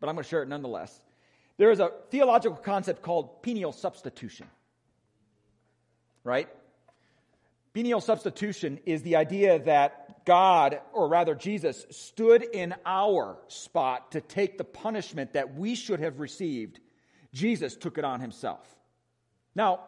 but 0.00 0.08
I'm 0.08 0.14
going 0.14 0.24
to 0.24 0.28
share 0.28 0.42
it 0.42 0.48
nonetheless. 0.48 1.01
There 1.62 1.70
is 1.70 1.78
a 1.78 1.92
theological 2.10 2.56
concept 2.56 3.02
called 3.02 3.40
penal 3.40 3.70
substitution 3.70 4.48
right? 6.24 6.48
Penal 7.72 8.00
substitution 8.00 8.80
is 8.84 9.02
the 9.02 9.16
idea 9.16 9.58
that 9.60 10.24
God, 10.24 10.80
or 10.92 11.08
rather 11.08 11.34
Jesus, 11.34 11.86
stood 11.90 12.42
in 12.42 12.74
our 12.84 13.38
spot 13.48 14.12
to 14.12 14.20
take 14.20 14.58
the 14.58 14.64
punishment 14.64 15.32
that 15.32 15.54
we 15.54 15.74
should 15.74 16.00
have 16.00 16.20
received. 16.20 16.80
Jesus 17.32 17.76
took 17.76 17.98
it 17.98 18.04
on 18.04 18.20
himself. 18.20 18.66
Now, 19.54 19.80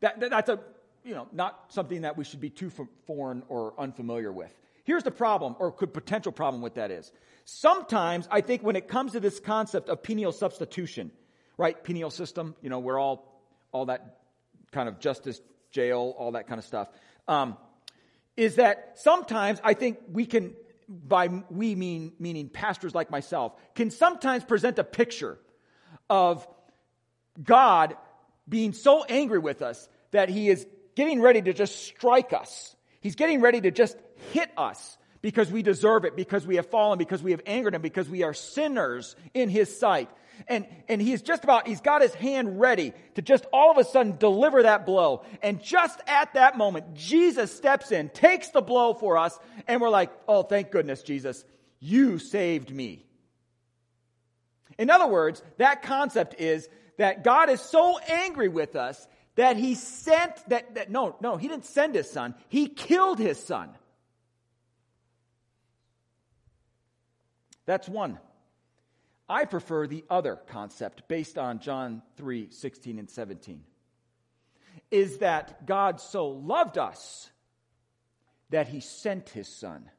that, 0.00 0.20
that, 0.20 0.30
that's 0.30 0.48
a, 0.48 0.60
you 1.04 1.14
know, 1.14 1.28
not 1.32 1.66
something 1.68 2.02
that 2.02 2.16
we 2.16 2.24
should 2.24 2.40
be 2.40 2.50
too 2.50 2.70
foreign 3.06 3.42
or 3.48 3.74
unfamiliar 3.78 4.32
with. 4.32 4.54
Here's 4.88 5.02
the 5.02 5.10
problem, 5.10 5.54
or 5.58 5.70
could 5.70 5.92
potential 5.92 6.32
problem 6.32 6.62
with 6.62 6.76
that 6.76 6.90
is. 6.90 7.12
Sometimes 7.44 8.26
I 8.30 8.40
think 8.40 8.62
when 8.62 8.74
it 8.74 8.88
comes 8.88 9.12
to 9.12 9.20
this 9.20 9.38
concept 9.38 9.90
of 9.90 10.02
penal 10.02 10.32
substitution, 10.32 11.10
right? 11.58 11.84
Penal 11.84 12.08
system, 12.08 12.54
you 12.62 12.70
know, 12.70 12.78
we're 12.78 12.98
all 12.98 13.38
all 13.70 13.84
that 13.84 14.16
kind 14.72 14.88
of 14.88 14.98
justice, 14.98 15.42
jail, 15.72 16.14
all 16.16 16.32
that 16.32 16.46
kind 16.46 16.58
of 16.58 16.64
stuff, 16.64 16.88
um, 17.28 17.58
is 18.34 18.54
that 18.54 18.94
sometimes 18.94 19.60
I 19.62 19.74
think 19.74 19.98
we 20.10 20.24
can, 20.24 20.54
by 20.88 21.28
we 21.50 21.74
mean 21.74 22.12
meaning 22.18 22.48
pastors 22.48 22.94
like 22.94 23.10
myself, 23.10 23.52
can 23.74 23.90
sometimes 23.90 24.42
present 24.42 24.78
a 24.78 24.84
picture 24.84 25.38
of 26.08 26.48
God 27.42 27.94
being 28.48 28.72
so 28.72 29.04
angry 29.04 29.38
with 29.38 29.60
us 29.60 29.86
that 30.12 30.30
he 30.30 30.48
is 30.48 30.66
getting 30.94 31.20
ready 31.20 31.42
to 31.42 31.52
just 31.52 31.76
strike 31.84 32.32
us. 32.32 32.74
He's 33.02 33.16
getting 33.16 33.42
ready 33.42 33.60
to 33.60 33.70
just 33.70 33.98
hit 34.32 34.50
us 34.56 34.96
because 35.20 35.50
we 35.50 35.62
deserve 35.62 36.04
it, 36.04 36.16
because 36.16 36.46
we 36.46 36.56
have 36.56 36.66
fallen, 36.66 36.98
because 36.98 37.22
we 37.22 37.32
have 37.32 37.42
angered 37.46 37.74
him, 37.74 37.82
because 37.82 38.08
we 38.08 38.22
are 38.22 38.34
sinners 38.34 39.16
in 39.34 39.48
his 39.48 39.78
sight 39.78 40.08
and, 40.46 40.66
and 40.88 41.00
he's 41.00 41.22
just 41.22 41.42
about, 41.42 41.66
he's 41.66 41.80
got 41.80 42.02
his 42.02 42.14
hand 42.14 42.60
ready 42.60 42.92
to 43.14 43.22
just 43.22 43.46
all 43.52 43.70
of 43.70 43.78
a 43.78 43.84
sudden 43.84 44.16
deliver 44.18 44.62
that 44.62 44.86
blow. 44.86 45.24
And 45.42 45.60
just 45.60 46.00
at 46.06 46.34
that 46.34 46.56
moment, 46.56 46.94
Jesus 46.94 47.54
steps 47.54 47.90
in, 47.90 48.10
takes 48.10 48.48
the 48.50 48.60
blow 48.60 48.94
for 48.94 49.18
us, 49.18 49.36
and 49.66 49.80
we're 49.80 49.88
like, 49.88 50.10
oh, 50.28 50.42
thank 50.42 50.70
goodness, 50.70 51.02
Jesus, 51.02 51.44
you 51.80 52.18
saved 52.18 52.72
me. 52.72 53.04
In 54.78 54.90
other 54.90 55.08
words, 55.08 55.42
that 55.56 55.82
concept 55.82 56.40
is 56.40 56.68
that 56.98 57.24
God 57.24 57.50
is 57.50 57.60
so 57.60 57.98
angry 57.98 58.48
with 58.48 58.76
us 58.76 59.08
that 59.34 59.56
he 59.56 59.74
sent 59.74 60.32
that, 60.48 60.74
that 60.74 60.90
no, 60.90 61.16
no, 61.20 61.36
he 61.36 61.48
didn't 61.48 61.64
send 61.64 61.94
his 61.94 62.10
son. 62.10 62.34
He 62.48 62.68
killed 62.68 63.18
his 63.18 63.42
son. 63.42 63.70
That's 67.68 67.86
one. 67.86 68.18
I 69.28 69.44
prefer 69.44 69.86
the 69.86 70.02
other 70.08 70.36
concept 70.46 71.06
based 71.06 71.36
on 71.36 71.58
John 71.58 72.00
3 72.16 72.48
16 72.50 72.98
and 72.98 73.10
17. 73.10 73.62
Is 74.90 75.18
that 75.18 75.66
God 75.66 76.00
so 76.00 76.28
loved 76.28 76.78
us 76.78 77.28
that 78.48 78.68
he 78.68 78.80
sent 78.80 79.28
his 79.28 79.48
son. 79.48 79.90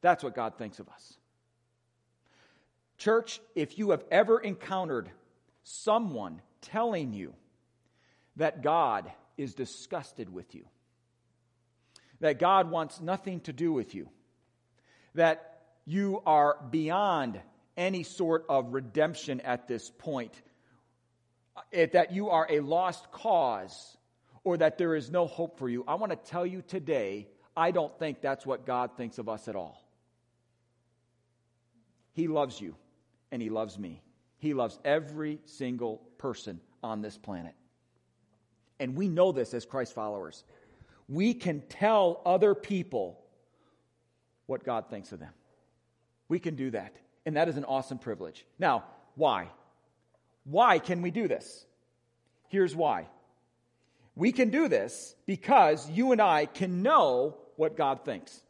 That's 0.00 0.24
what 0.24 0.34
God 0.34 0.58
thinks 0.58 0.80
of 0.80 0.88
us. 0.88 1.16
Church, 2.96 3.40
if 3.54 3.78
you 3.78 3.92
have 3.92 4.02
ever 4.10 4.40
encountered 4.40 5.08
someone 5.62 6.42
telling 6.62 7.14
you 7.14 7.32
that 8.34 8.60
God 8.60 9.08
is 9.36 9.54
disgusted 9.54 10.34
with 10.34 10.56
you, 10.56 10.64
that 12.18 12.40
God 12.40 12.72
wants 12.72 13.00
nothing 13.00 13.38
to 13.42 13.52
do 13.52 13.72
with 13.72 13.94
you, 13.94 14.08
that 15.18 15.60
you 15.84 16.22
are 16.26 16.58
beyond 16.70 17.40
any 17.76 18.02
sort 18.02 18.44
of 18.48 18.72
redemption 18.74 19.40
at 19.40 19.68
this 19.68 19.90
point, 19.98 20.32
uh, 21.56 21.86
that 21.92 22.12
you 22.12 22.30
are 22.30 22.46
a 22.50 22.60
lost 22.60 23.10
cause, 23.12 23.96
or 24.42 24.56
that 24.56 24.78
there 24.78 24.94
is 24.94 25.10
no 25.10 25.26
hope 25.26 25.58
for 25.58 25.68
you. 25.68 25.84
I 25.86 25.94
want 25.94 26.10
to 26.10 26.30
tell 26.30 26.46
you 26.46 26.62
today, 26.62 27.28
I 27.56 27.70
don't 27.70 27.96
think 27.98 28.20
that's 28.20 28.44
what 28.44 28.66
God 28.66 28.96
thinks 28.96 29.18
of 29.18 29.28
us 29.28 29.48
at 29.48 29.56
all. 29.56 29.84
He 32.12 32.26
loves 32.28 32.60
you, 32.60 32.74
and 33.30 33.40
He 33.40 33.50
loves 33.50 33.78
me. 33.78 34.02
He 34.38 34.54
loves 34.54 34.78
every 34.84 35.40
single 35.44 35.98
person 36.18 36.60
on 36.82 37.00
this 37.02 37.16
planet. 37.16 37.54
And 38.80 38.96
we 38.96 39.08
know 39.08 39.32
this 39.32 39.54
as 39.54 39.64
Christ 39.64 39.94
followers. 39.94 40.44
We 41.08 41.34
can 41.34 41.62
tell 41.68 42.20
other 42.24 42.54
people 42.54 43.24
what 44.48 44.64
God 44.64 44.88
thinks 44.88 45.12
of 45.12 45.20
them. 45.20 45.32
We 46.28 46.40
can 46.40 46.56
do 46.56 46.70
that. 46.70 46.96
And 47.26 47.36
that 47.36 47.48
is 47.48 47.56
an 47.56 47.64
awesome 47.64 47.98
privilege. 47.98 48.44
Now, 48.58 48.84
why? 49.14 49.48
Why 50.44 50.78
can 50.78 51.02
we 51.02 51.10
do 51.10 51.28
this? 51.28 51.66
Here's 52.48 52.74
why. 52.74 53.06
We 54.16 54.32
can 54.32 54.48
do 54.48 54.66
this 54.68 55.14
because 55.26 55.88
you 55.90 56.12
and 56.12 56.20
I 56.20 56.46
can 56.46 56.82
know 56.82 57.36
what 57.56 57.76
God 57.76 58.04
thinks. 58.04 58.40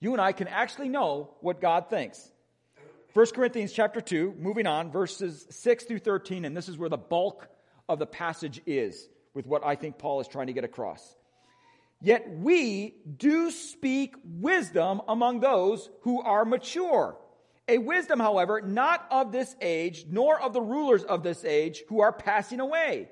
You 0.00 0.12
and 0.12 0.20
I 0.20 0.32
can 0.32 0.48
actually 0.48 0.88
know 0.88 1.30
what 1.40 1.60
God 1.60 1.90
thinks. 1.90 2.32
1 3.12 3.26
Corinthians 3.34 3.72
chapter 3.72 4.00
2, 4.00 4.36
moving 4.38 4.66
on, 4.66 4.90
verses 4.90 5.46
6 5.50 5.84
through 5.84 5.98
13, 5.98 6.46
and 6.46 6.56
this 6.56 6.68
is 6.68 6.78
where 6.78 6.88
the 6.88 6.96
bulk 6.96 7.48
of 7.88 7.98
the 7.98 8.06
passage 8.06 8.62
is 8.64 9.08
with 9.34 9.46
what 9.46 9.64
I 9.64 9.74
think 9.74 9.98
Paul 9.98 10.20
is 10.20 10.28
trying 10.28 10.46
to 10.46 10.52
get 10.54 10.64
across. 10.64 11.16
Yet 12.02 12.30
we 12.30 12.94
do 13.18 13.50
speak 13.50 14.14
wisdom 14.24 15.02
among 15.06 15.40
those 15.40 15.90
who 16.02 16.22
are 16.22 16.44
mature. 16.44 17.16
A 17.68 17.78
wisdom, 17.78 18.18
however, 18.18 18.60
not 18.62 19.06
of 19.10 19.32
this 19.32 19.54
age, 19.60 20.06
nor 20.08 20.40
of 20.40 20.52
the 20.52 20.62
rulers 20.62 21.04
of 21.04 21.22
this 21.22 21.44
age 21.44 21.82
who 21.88 22.00
are 22.00 22.12
passing 22.12 22.58
away, 22.58 23.08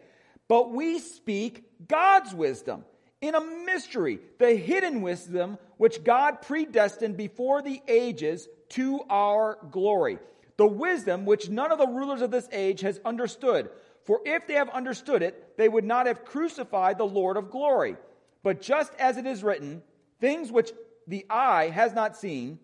but 0.49 0.73
we 0.73 0.99
speak 0.99 1.65
God's 1.87 2.35
wisdom 2.35 2.85
in 3.21 3.35
a 3.35 3.41
mystery, 3.41 4.21
the 4.39 4.55
hidden 4.57 5.03
wisdom 5.03 5.59
which 5.77 6.03
God 6.03 6.43
predestined 6.43 7.17
before 7.17 7.63
the 7.63 7.81
ages 7.87 8.49
to 8.71 9.01
our 9.11 9.59
glory. 9.71 10.19
The 10.57 10.67
wisdom 10.67 11.25
which 11.25 11.49
none 11.49 11.71
of 11.71 11.79
the 11.79 11.87
rulers 11.87 12.23
of 12.23 12.31
this 12.31 12.49
age 12.51 12.81
has 12.81 13.01
understood. 13.05 13.71
For 14.05 14.21
if 14.25 14.47
they 14.47 14.55
have 14.55 14.71
understood 14.71 15.23
it, 15.23 15.57
they 15.57 15.69
would 15.69 15.85
not 15.85 16.07
have 16.07 16.25
crucified 16.25 16.99
the 16.99 17.05
Lord 17.05 17.37
of 17.37 17.51
glory. 17.51 17.97
But 18.43 18.61
just 18.61 18.93
as 18.99 19.17
it 19.17 19.27
is 19.27 19.43
written, 19.43 19.83
things 20.21 20.51
which 20.51 20.73
the 21.07 21.27
eye 21.29 21.69
has 21.69 21.93
not 21.93 22.17
seen, 22.17 22.59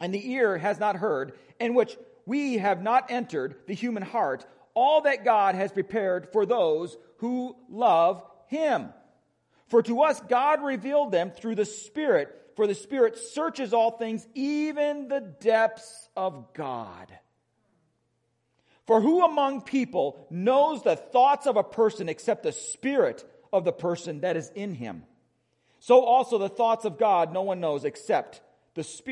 and 0.00 0.12
the 0.12 0.32
ear 0.32 0.58
has 0.58 0.78
not 0.78 0.96
heard, 0.96 1.32
and 1.60 1.74
which 1.74 1.96
we 2.26 2.58
have 2.58 2.82
not 2.82 3.10
entered 3.10 3.56
the 3.66 3.74
human 3.74 4.02
heart, 4.02 4.46
all 4.74 5.02
that 5.02 5.24
God 5.24 5.54
has 5.54 5.72
prepared 5.72 6.28
for 6.32 6.44
those 6.44 6.96
who 7.18 7.56
love 7.68 8.22
him. 8.48 8.92
For 9.68 9.82
to 9.82 10.02
us 10.02 10.20
God 10.28 10.62
revealed 10.62 11.12
them 11.12 11.30
through 11.30 11.54
the 11.54 11.64
Spirit, 11.64 12.52
for 12.56 12.66
the 12.66 12.74
Spirit 12.74 13.18
searches 13.18 13.72
all 13.72 13.92
things, 13.92 14.26
even 14.34 15.08
the 15.08 15.20
depths 15.20 16.08
of 16.16 16.52
God. 16.54 17.08
For 18.86 19.00
who 19.00 19.24
among 19.24 19.62
people 19.62 20.26
knows 20.28 20.82
the 20.82 20.96
thoughts 20.96 21.46
of 21.46 21.56
a 21.56 21.64
person 21.64 22.08
except 22.08 22.42
the 22.42 22.52
Spirit 22.52 23.24
of 23.52 23.64
the 23.64 23.72
person 23.72 24.20
that 24.20 24.36
is 24.36 24.50
in 24.54 24.74
him? 24.74 25.04
So 25.84 26.00
also 26.00 26.38
the 26.38 26.48
thoughts 26.48 26.86
of 26.86 26.96
God 26.96 27.34
no 27.34 27.42
one 27.42 27.60
knows 27.60 27.84
except 27.84 28.40
the 28.74 28.82
Spirit. 28.82 29.02